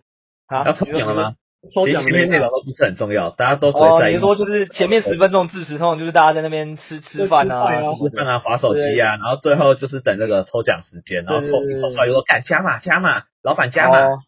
[0.46, 1.36] 啊，要抽奖了吗？
[1.74, 13.98] 抽奖其实前面内容都不是很重要，大家都只哦，会在意你说就是前面十分钟致辞，通常就是大家在那边吃吃饭啊，吃饭啊吃饭啊、滑手机啊，然后最后就是等那个抽奖时间，然后抽抽出来就说干加码加码，老板加码。
[14.06, 14.18] 哦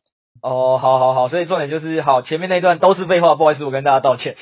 [0.41, 4.35] 哦，好好好，所以重点就是好，前面那段都是废话，不好意思，我跟大家道歉。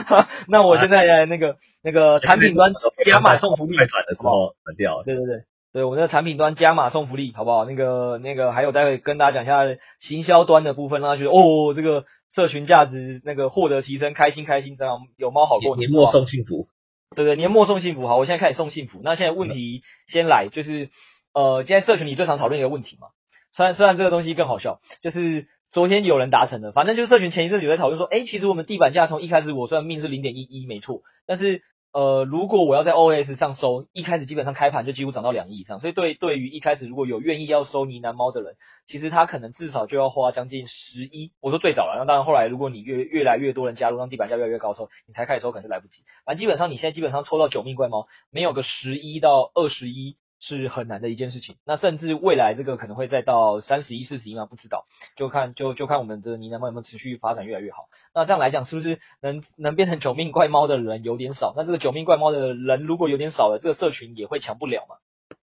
[0.48, 2.74] 那我现在来那个那个产品端
[3.06, 5.04] 加码送福利，快转的时候转掉了。
[5.04, 5.36] 对对对，
[5.72, 7.64] 对我们的产品端加码送福利，好不好？
[7.64, 12.04] 那个那个还有待会跟大家讲一下行销端的部分，让他觉得哦，这个
[12.34, 16.68] 社群价值那个获得提升，开心开心，这样有猫好过年末送幸福。
[17.14, 19.00] 对对，年末送幸福，好，我现在开始送幸福。
[19.02, 20.90] 那现在问题先来，就是
[21.32, 23.08] 呃，现在社群里最常讨论一个问题嘛。
[23.54, 31.62] 虽然虽然这个东西更好笑，就是昨天有人达成了，反正就是社群前一阵子有在讨论说，哎，其实我们地板价从一开始我算命是零点一一没错，但是
[31.96, 50.18] 呃，如果我要在 OS 上收，一开始基本上开盘就几乎涨到两亿以上，所以对对于一开始如果有愿意要收呢喃猫的人，其实他可能至少就要花将近十一，我说最早了，那当然后来如果你越越来越多人加入，让地板价越来越高的时候，你才开始收可能就来不及，反正基本上你现在基本上抽到九命怪猫，没有个十一到二十一。
[50.38, 57.88] 是很难的一件事情，那甚至未来这个可能会再到三十一、四十一嘛，不知道，就看就就看我们的呢喃猫有没有持续发展越来越好。
[58.14, 61.54] 那这样来讲，是不是能能变成九命怪猫的人有点少？
[61.56, 64.96] 那这个九命怪猫的人如果有点少了，这个社群也会强不了嘛？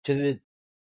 [0.04, 0.40] 就是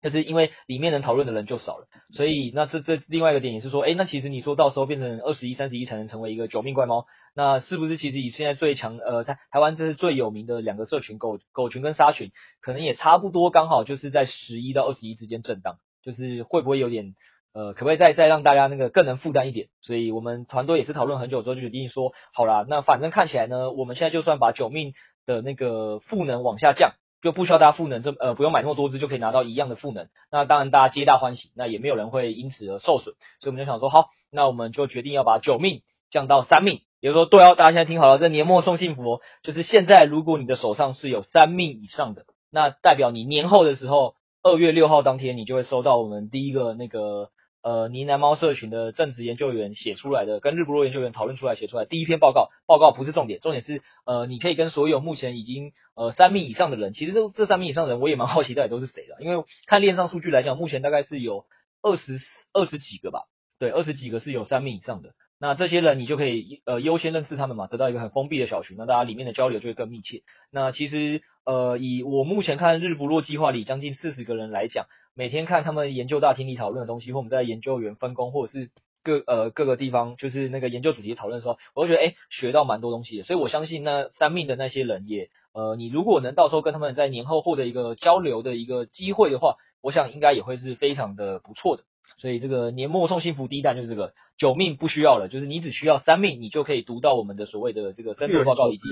[0.07, 7.07] 就是因为里面能讨论的人就少了，所以那这这另外一个点也是说，哎，那其实你说到时候变成二十一、三十一才能成为一个九命怪猫。
[7.35, 12.31] 那是不是其实以现在最强呃台台湾这是最有名的两个社群狗狗群跟沙群，
[12.63, 17.17] 可能也差不多刚好就是在十一到二十一之间震荡，就是会不会有点
[17.53, 19.67] 呃可不可以再再让大家那个更能负担一点？
[19.83, 24.95] 所以我们团队也是讨论很久之后就决定说，好啦，那反正看起来呢，我们现在就算把九命
[25.27, 26.93] 的那个赋能往下降，
[27.27, 36.81] 就不需要大家赋能这呃不用买那么多只就可以拿到一样的赋能，那当然大家皆大欢喜，那也没有人会因此而受损，所以我们就想说好，那我们就决定要把九命降到三命。
[36.99, 47.29] 比如说，对哦，大家现在听好了，这年末送幸福哦，就是现在，如果你的手上是有三命以上的，那代表你年后的时候，二月六号当天，你就会收到我们第一个那个
[47.67, 52.51] 呃呢喃猫社群的正职研究员写出来的，跟日不落研究员讨论出来写出来第一篇报告。
[52.65, 61.45] 报告不是重点，重点是呃，你可以跟所有目前已经呃三名以上的人，其实这这三名以上的人，我也蛮好奇到底都是谁的，因为看链上数据来讲，目前大概是有
[61.83, 62.21] 二十
[62.53, 63.25] 二十几个吧，
[63.59, 65.11] 对，二十几个是有三名以上的。
[65.41, 70.23] 那这些人你就可以呃优先认识他们嘛，得到一个很封闭的小群，那大家里面的交流就会更密切。
[70.53, 74.87] 那其实呃以我目前看日不落计划里将近四十个人来讲，
[75.17, 78.71] 每天看他们研究大厅里讨论的东西，或我们在研究员分工，或者是
[79.03, 83.25] 各呃各个地方就是那个研究主题讨论的时候，我就觉得诶学到蛮多东西的。
[83.25, 91.85] 所以我相信那三命的那些人也呃你如果能到时候跟他们在年后获得一个交流的一个机会的话，我想应该也会是非常的不错的。
[92.19, 98.89] 所以这个年末送幸福第一弹就是这个九命不需要了，就是你只需要三命，你就可以读到我们的所谓的这个深度报告以及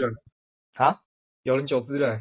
[0.74, 1.00] 啊，
[1.42, 2.20] 有人九支了，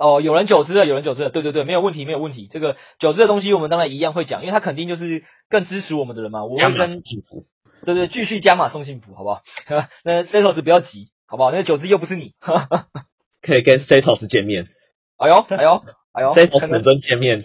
[0.00, 2.48] 哦，有人九支了，有人九支了，对对对，没有问题，没有问题。
[2.50, 6.42] 这个九支的东西我们当然一样会讲，因为他肯定就是更支持我们的人嘛。
[6.46, 7.44] 我会跟幸福，
[7.84, 9.42] 对对，继续加码送幸福，好不好？
[10.02, 11.50] 那 Setos 不要急，好不好？
[11.50, 12.32] 那个九支又不是你，
[13.42, 14.66] 可以跟 Setos 见面。
[15.18, 15.82] 哎呦，哎呦，
[16.14, 17.44] 哎呦，Setos 本尊见面。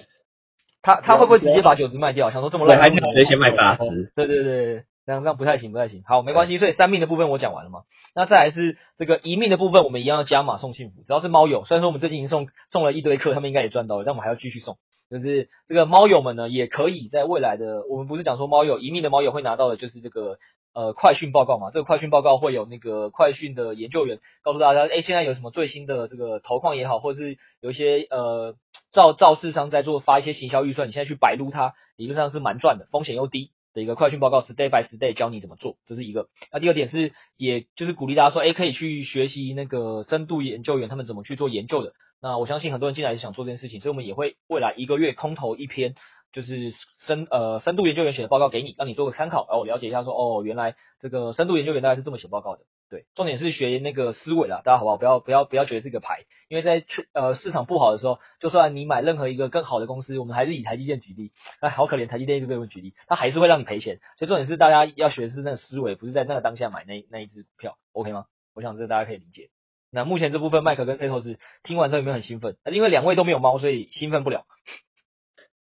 [0.81, 2.31] 他他会不会直接把九支卖掉？
[2.31, 4.11] 想说这么烂，还是直接先卖八支？
[4.15, 6.03] 对对对，这样这样不太行，不太行。
[6.05, 6.57] 好，没关系。
[6.57, 7.81] 所以三命的部分我讲完了嘛。
[8.15, 11.03] 那再来是这个一命的部分，我们一样要加码送幸福。
[11.05, 14.77] 只要是猫友，虽然说我们最近已经送送了一堆课，他们应该也赚到了，但我们还要继续送。
[15.09, 20.37] 就是这个猫友们呢，也可以在未来的，我们不是讲说猫友一命的猫友会拿到的，就是这个
[20.73, 21.69] 呃快讯报告嘛。
[21.71, 28.55] 这个快讯报告会有那个快讯的研究员告诉大家，哎，现在有什么最新的这个投矿也好，或者是有一些呃。
[28.91, 36.29] 造造市商在做发一些行销预算，你现在去摆撸它，理论上是蛮赚的，风险又低的一个快讯报告，stay by stay 教你怎么做，这是一个。
[36.51, 41.93] 那第二点是，也就是鼓励大家说，哎，可以去学习那个深度研究员他们怎么去做研究的。
[42.21, 45.93] 那我相信很多人进来是想做这件事情，所以我们也会未来一个月空投一篇，
[46.31, 46.73] 就是
[47.05, 52.61] 深呃深度研究员写的报告给你，让你做个参考，然后了解一下说，哦，原来这个深度研究员大概是这么写报告的。
[52.89, 54.97] 对，重点是学那个思维啦，大家好不好？
[54.97, 61.31] 不要不要不要觉得是一个牌，因为在呃市场不好的时候，就算你买任何一个更好的公司，我们还是以台积电举例，
[61.61, 63.99] 哎，好可怜，台积电一直被我们举例，它还是会让你赔钱。
[64.17, 68.25] 所以重点是大家要学的是那个思维，不是在那个当下买那那一只股票，OK 吗？
[68.53, 69.49] 我想这大家可以理解。
[69.91, 72.55] 那目前这部分麦克跟 Setos 听完之后有没有很兴奋？
[72.71, 74.45] 因为两位都没有猫，所以兴奋不了。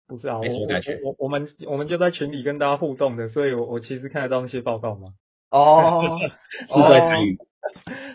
[0.07, 0.67] 不是啊，我我
[1.03, 5.13] 我我们我们就在群里跟大家互动的，所以我我其实看得到那些报告吗？
[5.53, 6.17] 哦，
[6.73, 7.37] 是在参与。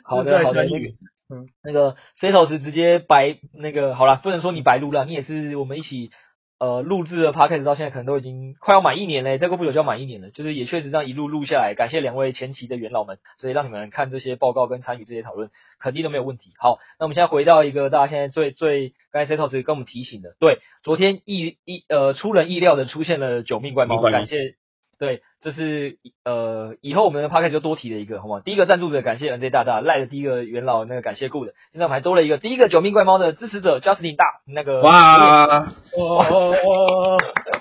[0.02, 0.88] 好的，好的，那个，
[1.30, 6.10] 嗯，那个 Setos 直接白那个好了，不能说你白录了，你也是我们一起
[6.58, 16.52] 呃录制的 podcast 到现在可能都已经快要满一年嘞，再过不久就要满一年了，就是也确实这样一路录下来，感谢两位前期的元老们，所以让你们看这些报告跟参与这些讨论，肯定都没有问题。
[16.58, 24.56] 好，那我们现在回到一个大家现在最最刚才 Setos 跟我们提醒的，对，昨天意意呃出人意料的出现了九命怪猫，感谢。
[24.98, 28.40] 对，这是呃，以后我们的 podcast 就多提了一个，好吗？
[28.44, 34.80] 第一个赞助者感谢 NJ 大大，赖的第一个元老那个感谢 Good，，现在我们还多了一个第一个九命怪猫的支持者 Justin 大那个。
[34.82, 35.72] 哇！
[35.96, 37.16] 哇！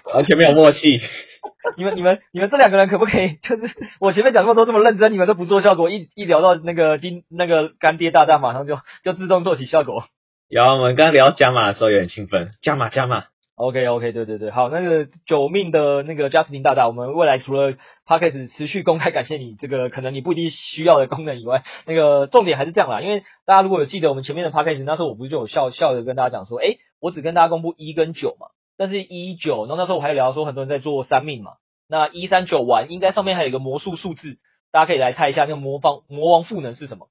[0.16, 1.00] 完全没有默契。
[1.78, 3.36] 你们你们你们这两个人可不可以？
[3.44, 10.06] 就是我前面讲那么多这么认真，你们都不做效果，一一聊到那个金那个干爹大大，马上就就自动做起效果。
[10.50, 13.26] 有，我们刚刚聊加码的时候也很兴奋，加码加码。
[13.58, 17.74] OK OK，对对对，好，那个九命的那个 Justin 大大，我们未来除了
[18.06, 28.46] Podcast 持续公开感谢你这个可能你不一定需要的功能以外，那个重点还是这样啦，因为大家如果有记得我们前面的 Podcast，那时候我不是就有笑笑的跟大家讲说，诶，我只跟大家公布一跟九嘛，
[28.78, 31.54] 但是一九，然后那时候我还聊说很多人在做三命嘛，
[31.90, 34.38] 那一三九完应该上面还有一个魔术数字，
[34.72, 37.08] 大家可以来猜一下那个魔方魔王赋能是什么。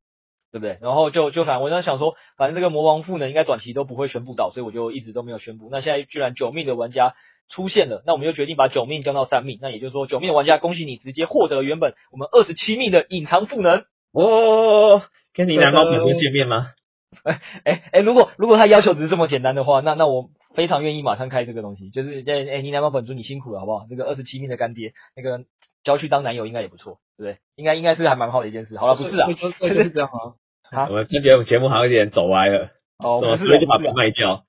[0.56, 0.78] 对不对？
[0.80, 5.68] 然后就就反正我在想说，反正这个魔王赋能应该短期都不会宣布到，所以我就一直都没有宣布。
[5.70, 7.14] 那现在居然九命的玩家
[7.50, 9.58] 出现了，那我们就决定把九命降到三命。
[9.60, 15.02] 那也就是说，九命的玩家恭喜你直接获得了原本我们二十七命的隐藏赋能哦。
[15.34, 16.68] 跟你蓝猫粉丝见面吗？
[17.24, 21.90] 哎哎哎，如果如果他要求只是这么简单的话，那那我非常愿意马上开这个东西。
[21.90, 23.86] 就是哎哎，你蓝猫粉丝你辛苦了，好不好？
[23.88, 25.44] 这个二十七命的干爹，那个
[25.84, 27.40] 交去当男友应该也不错，对不对？
[27.54, 28.76] 应该应该是还蛮好的一件事。
[28.76, 29.28] 好了，不是啊，
[29.60, 30.34] 这个是这样啊。
[30.72, 32.68] 啊，我们今天我们节目好像有点走歪了。
[32.98, 34.44] 哦，所以，就把它卖掉。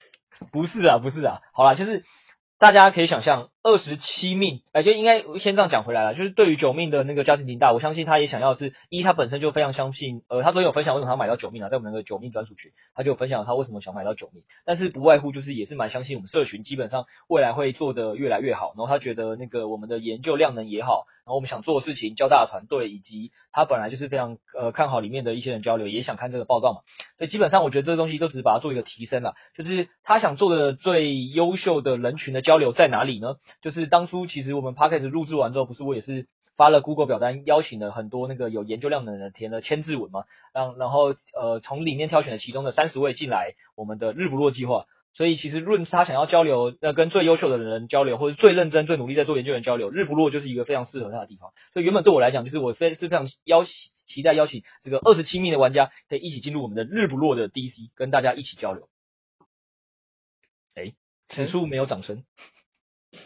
[0.51, 1.39] 不是啊，不是啊。
[1.53, 2.03] 好啦，就是
[2.59, 6.13] 大家可以想象，二十七命，哎，就应该先这样讲回来了。
[6.15, 14.43] 就是对于九命的那个家庭林大，我相信他也想要是，一他本身就非常相信，呃，他昨天有分享为什么他买到九命啊，在我们那个九命专属群，他就有分享他为什么想买到九命。
[14.65, 18.74] 但是不外乎就是也是蛮相信我们社群，基本上未来会做得越来越好。
[18.78, 21.03] 然后他觉得那个我们的研究量能也好。
[21.26, 26.80] 然后我们想做的事情，交大的团队以及他本来就是非常呃看好里面的一些人交流，也想看这个报告嘛。
[27.18, 33.36] 所以基本上我觉得这个东西都只是把它做一个提升了，就是他想做的最优秀的人群的交流在哪里呢？
[33.62, 44.86] 就是当初其实我们 Podcast 录制完之后，不是我也是发了 Google 表单，邀请了很多那个有研究量的人填了千字文嘛，让然后呃从里面挑选了其中的三十位进来我们的日不落计划。
[45.14, 51.53] 所以其实论他想要交流，那跟最优秀的人交流，或者最认真、最努力在做研究的人交流，日不落就是一个非常适合他的地方。
[51.74, 53.66] 所以原本对我来讲，就是我非是非常邀
[54.05, 58.89] 期待邀请这个二十七名的玩家可以一起进入我们的日不落的 DC，跟大家一起交流。
[60.76, 60.93] 哎，
[61.30, 62.24] 此处没有掌声。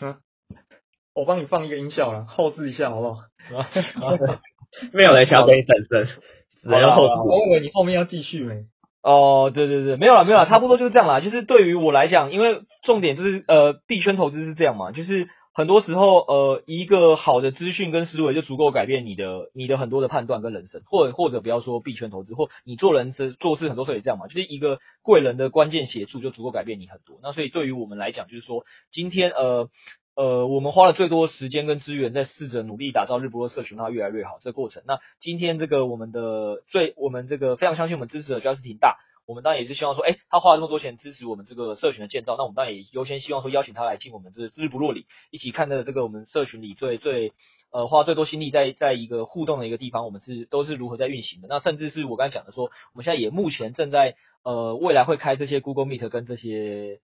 [0.01, 0.15] 嗯，
[1.13, 3.21] 我帮你放一个音效了，后置一下好不好？
[4.93, 6.07] 没有人想要给你掌声，
[6.63, 7.13] 没有后置。
[7.25, 8.65] 我以为你后面要继续没。
[9.03, 11.19] 哦，对对对，没有了没有了，差不多就是这样啦。
[11.19, 27.19] 就是对于我来讲，因为重点就是呃，币圈投资是这样嘛，就是很多时候呃，一个好的资讯跟思维就足够改变你的你的很多的判断跟人生，或或者不要说币圈投资，或你做人是做事很多时候也这样嘛，就是一个贵人的关键协助就足够改变你很多。
[27.21, 29.69] 那所以对于我们来讲，就是说今天呃。
[30.13, 34.83] 呃，我们花了最多时间跟资源在试着努力打造日不落社群，它越来越好这个过程。
[34.85, 47.33] 那今天这个我们的最，我们这个非常相信我们支持的 Justin 大，我们当然也是希望说，哎，他花了那么多钱支持我们这个社群的建造，那我们当然也优先希望说邀请他来进我们这日不落里，一起看的这个我们社群里最最
[47.71, 51.47] 呃花最多心力在在一个互动的一个地方，我们是都是如何在运行的。
[51.49, 56.99] 那甚至是我刚才讲的说，我们现在也目前正在呃未来会开这些 Google Meet 跟这些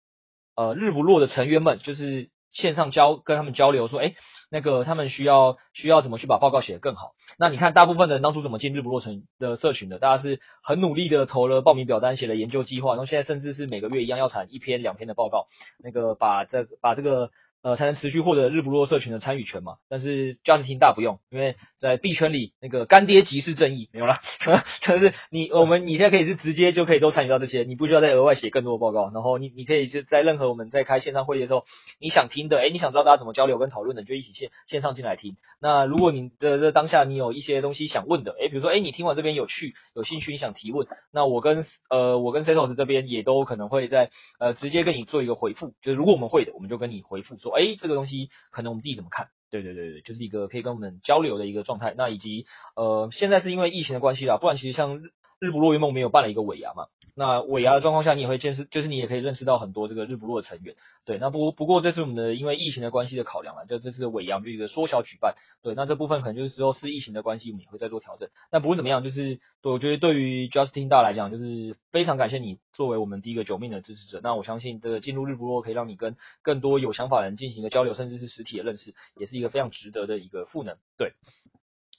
[0.57, 2.31] 呃日不落的成员们，就是。
[2.53, 4.15] 线上交跟他们交流说，哎，
[4.51, 7.13] 那个他们需要需要怎么去把报告写得更好？
[7.39, 9.99] 那你看，大部分的人当初怎么进日不落城的社群的？
[9.99, 15.47] 大家是很努力的投了报名表单，写了研究计划，然后现在甚至是每个月一样要产一篇两篇的报告，
[15.83, 17.31] 那个把这把这个。
[17.67, 19.79] 呃，才能持续获得日不落社群的参与权嘛？
[19.89, 24.21] 但是 Justin 大不用，因为在币圈里那个干爹即是正义，没有啦，
[24.83, 31.65] 就是你我们你现在可以是直接就可以都参与到这些，你不需要再额外写更多的报告，然后你你可以就在任何我们在开线上会议的时候，
[31.99, 35.35] 你想听的，诶，你想知道大家怎么交流跟讨论的，你就一起线线上进来听。
[35.61, 49.29] 那如果你的这当下你有一些东西想问的，诶，比如说诶，你听完这边有趣有兴趣，你想提问，那我跟呃我跟 Setos 这边也都可能会在呃直接跟你做一个回复，就是如果我们会的，我们就跟你回复说，哎，这个东西可能我们自己怎么看？
[49.51, 51.95] 对对对对，就是一个可以跟我们交流的一个状态。
[51.97, 55.01] 那以及呃现在是因为疫情的关系啦，不然其实像
[55.39, 56.87] 日不落原本我们有办了一个尾牙嘛。
[57.19, 60.75] 那尾牙的状况下，你也会见识，就是你也可以认识到很多这个日不落的成员。
[61.07, 65.35] 对，那不不过这是我们的因为疫情的关系的考量了，就这次尾牙就一个缩小举办。
[65.63, 68.29] 对，那这部分可能就是之后是疫情的关系，我们也会再做调整。
[68.53, 74.21] 那不论怎么样，就是我觉得对于 Justin 大来讲，就是非常感谢你作为我们第一个九命的支持者。
[74.23, 80.77] 那我相信这个进入日不落可以让你跟更多有想法的人进行一个交流，甚至是实体的认识，也是一个非常值得的一个赋能。
[80.99, 81.15] 对。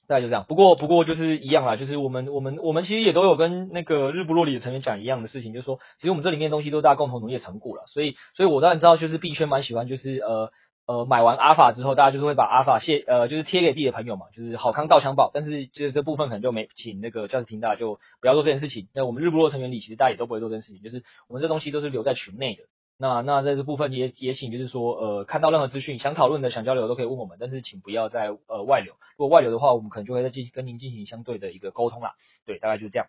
[0.07, 10.51] 大概就这样，不过不过就是一样啦，就是我们我们我们其实也都有跟那个日不落里的成员讲一样的事情，就是说，其实我们这里面东西都是大家共同努力的成果了，所以所以我当然知道，就是币圈蛮喜欢，就是呃
[10.87, 22.63] 呃买完阿尔法之后，大家就是会把阿尔法谢呃就是贴给自己的朋友嘛，就是好康道相报，但是就是这部分可能就没请那个教室听大家就不要做这件事情，那我们日不落成员里其实大家也都不会做这件事情，就是我们这东西都是留在群内的。
[22.99, 28.95] 那那在这部分也也请就是说，呃，看到任何资讯想讨论的想交流都可以问我们，但是请不要再呃外流。
[29.17, 32.13] 如果外流的话，我们可能就会再进行跟您进行相对的一个沟通啦。
[32.45, 33.07] 对，大概就是这样。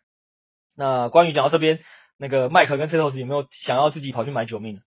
[0.76, 1.80] 那关于讲到这边，
[2.18, 4.82] 那个麦克跟 Setos 有没有想要自己跑去买九命？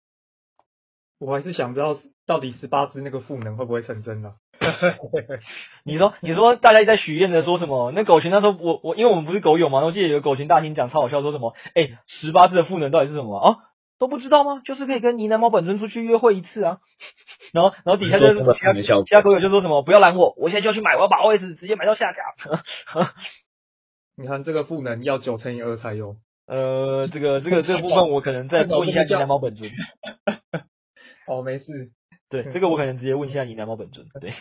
[1.18, 4.34] 我还是想知道到底十八支那个赋能会不会成真呢？
[5.84, 7.90] 你说你说大家在许愿的说什么？
[7.92, 11.54] 那狗群那时候我我因为我们不是狗友嘛，我记得有个狗群大厅讲超好笑，说什么？
[11.74, 13.56] 哎，十八支的赋能到底是什么啊？
[14.00, 14.62] 都不知道吗？
[14.64, 16.80] 就是可以跟呢喃猫本尊出去约会一次啊，
[17.52, 22.22] 然后然后底下就是其他其他狗友就说什么不要拦我，我现在就要去买，我要把 OS 直接买到下架。
[24.16, 29.70] 你看这个赋能要九乘以二才有，呃，这个这个这个部分我可能再问一下呢喃猫本尊。
[31.26, 31.90] 哦，没事，
[32.30, 34.06] 对，这个我可能直接问一下呢喃猫本尊。
[34.20, 34.32] 对，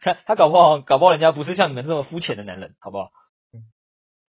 [0.00, 3.10] 他他搞不好搞不好人家不是像你们这么肤浅的男人，好不好？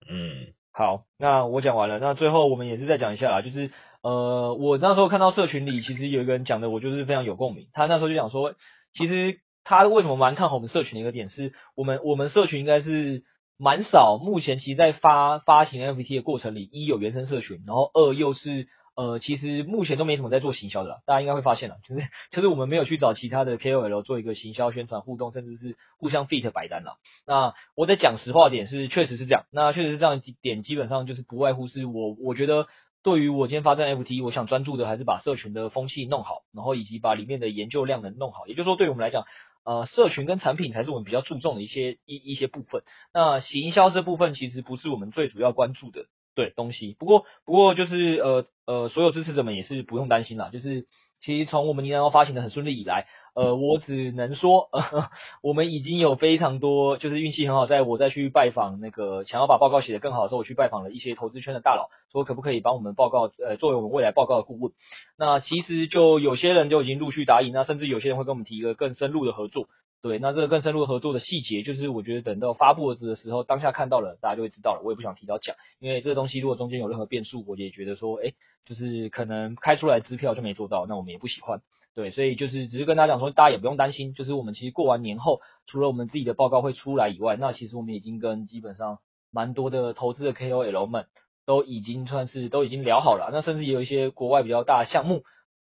[0.10, 3.72] 嗯，好，那我讲完了，那最后我们也是再讲一下啦，就是。
[4.04, 7.68] 呃，我那时候看到社群里，其实有一个人讲的，我就是非常有共鸣。
[7.74, 8.54] 他那时候就讲说，
[8.94, 13.24] 其实他为什么蛮看好我们社群的一个点，是我们我们社群应该是
[13.58, 18.68] 蛮少，目前其实在发发行 NFT 的过程里，一有原生社群，然后二又是
[18.98, 26.98] 呃，其实目前都没什么在做行销的啦，大家应该会发现了，就是就是我们没有去找其他的 KOL 做一个行销宣传互动，甚至是互相 fit 摆单了。
[27.26, 32.68] 那我得讲实话点是，确实是这样，那确实是这样点，基本上就是不外乎是我我觉得。
[33.04, 38.48] 对于我今天发展 FT，我想专注的还是把社群的风气弄好，然后以及把里面的研究量能弄好。
[38.48, 39.24] 也就是说，对于我们来讲，
[39.64, 42.82] 呃，社群跟产品才是我们比较注重的一些一一些部分。
[43.14, 46.98] 那行销这部分其实不是我们最主要关注的对东西。
[47.00, 50.50] 不过，不过就是呃呃，所有支持者们也是不用担心啦。
[50.54, 50.86] 就是
[51.24, 53.08] 其实从我们呢喃猫发行的很顺利以来。
[53.34, 54.82] 呃，我只能说，呃，
[55.44, 64.74] 我们已经有非常多，就是运气很好，在我再去拜访那个想要把报告写得更好的时候，我去拜访了一些投资圈的大佬，说可不可以帮我们报告，呃，作为我们未来报告的顾问。
[65.20, 69.68] 那其实就有些人就已经陆续答应，那甚至有些人会跟我们提一个更深入的合作。
[70.02, 74.82] 对，那这个更深入合作的细节，就是我觉得等到发布的时候，当下看到了，大家就会知道了。
[74.86, 78.34] 我也不想提早讲，因为这个东西如果中间有任何变数，我也觉得说，哎，
[78.66, 81.62] 就是可能开出来支票就没做到，那我们也不喜欢。
[81.96, 89.00] 对，所以就是只是跟大家讲说，大家也不用担心，就是我们其实过完年后，除了我们自己的报告会出来以外，那其实我们已经跟基本上
[89.32, 91.08] 蛮多的投资的 KOL 们
[91.48, 95.24] 都已经算是都已经聊好了，那甚至也有一些国外比较大的项目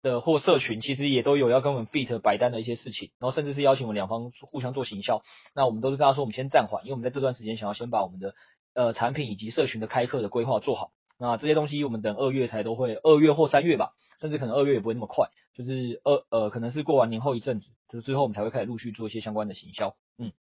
[0.02, 5.22] 的或社群，其实也都有要跟我们 fit 摆单的一些事情，然后甚至是邀请我们两方互相做行销，
[5.54, 8.34] 那我们都是跟他说，我们先暂缓，因为我们在这段时间想要先把我们的
[8.74, 15.30] 呃产品以及社群的开课的规划做好，那这些东西我们等二月才都会，二月或三月吧，甚至可能二月也不会那么快。
[15.54, 20.32] 就是二呃，可能是过完年后一阵子，就是之后我们才会开始陆续做一些相关的行销，嗯，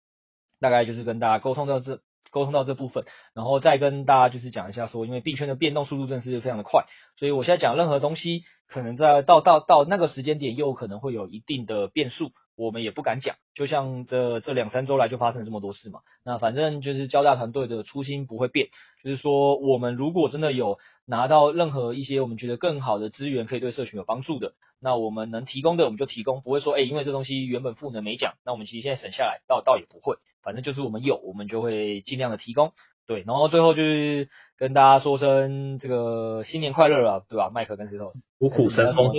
[0.61, 2.01] 大概就是跟大家沟通到这，
[2.37, 6.85] 沟通到这部分，然后再跟大家就是讲一下说，因为币圈的变动速度真的是非常的快，
[7.19, 13.37] 所以我现在讲任何东西，可能在到到到那个时间点，又可能会有一定的变数，我们也不敢讲。
[13.55, 18.69] 就像这这两三周来就发生了这么多事嘛，那反正就是交大团队的初心不会变，
[19.03, 24.53] 就是说我们如果真的有拿到任何一些我们觉得更好的资源，可以对社群有帮助的。
[24.79, 30.17] 那我们能提供的我们就提供，不会说，哎，因为这东西原本赋能没讲，那我们其实现在省下来，倒倒也不会，
[30.47, 32.71] 反正就是我们有，我们就会尽量的提供，
[33.05, 37.51] 对，然后最后就是跟大家说声这个新年快乐了，对吧？
[37.53, 39.11] 麦克跟石头，虎虎生风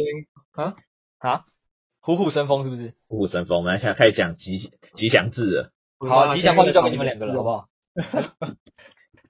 [0.53, 0.75] 啊
[1.17, 1.43] 啊，
[1.99, 2.93] 虎虎生风是不是？
[3.09, 7.67] 虎虎生风，我们现在开始讲吉吉祥字了，好，吉祥话就交给你们两个了，好不好？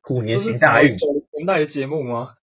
[0.03, 2.35] 虎年行大运，九零年代的节目吗？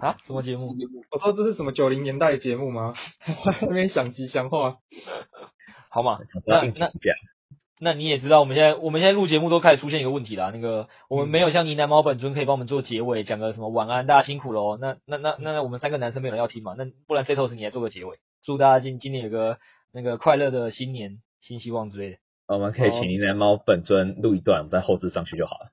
[0.00, 0.18] 啊？
[0.26, 0.76] 什么节目？
[1.10, 2.92] 我说这是什么九零年代的节目吗？
[3.62, 4.76] 那边想吉祥话，
[5.88, 6.18] 好嘛？
[6.46, 6.90] 那那
[7.80, 10.50] 那你也知道，我们现在我们现在录节目都开始出现一个问题啦。
[10.52, 14.78] 那个我们没有像呢喃猫本尊可以帮我们做结尾，讲个什么晚安，大家辛苦了哦。
[14.80, 16.74] 那那那那我们三个男生没有人要听嘛？
[16.76, 19.58] 那不然 Setos 你来做个结尾，祝大家今今年有个
[19.92, 22.16] 那个快乐的新年新希望之类的。
[22.48, 25.70] 我们可以请呢喃猫本尊录一段，我们再后置上去就好了。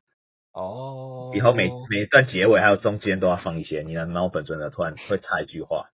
[0.52, 5.90] 哦，以后每每一段结尾还有中间都要放一些，你的猫本尊的突然会插一句话，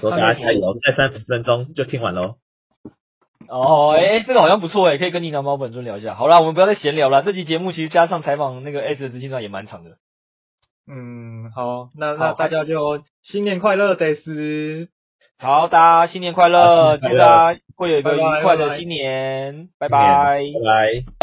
[0.00, 2.36] 说大家加油，再三十分钟就听完喽。
[3.48, 6.14] 哦，哎、欸，这个好像不错哎，可以跟你拿猫本尊聊一下。
[6.14, 9.90] 好啦，我们不要再闲聊了，这期节目其实加上采访那个 S 的执行长也蛮长的。
[10.88, 14.88] 嗯，好，那那大家就新年快乐，得斯。
[15.38, 21.15] 好，大家新年快乐，祝大家会有一个愉快的新年，拜拜，拜拜。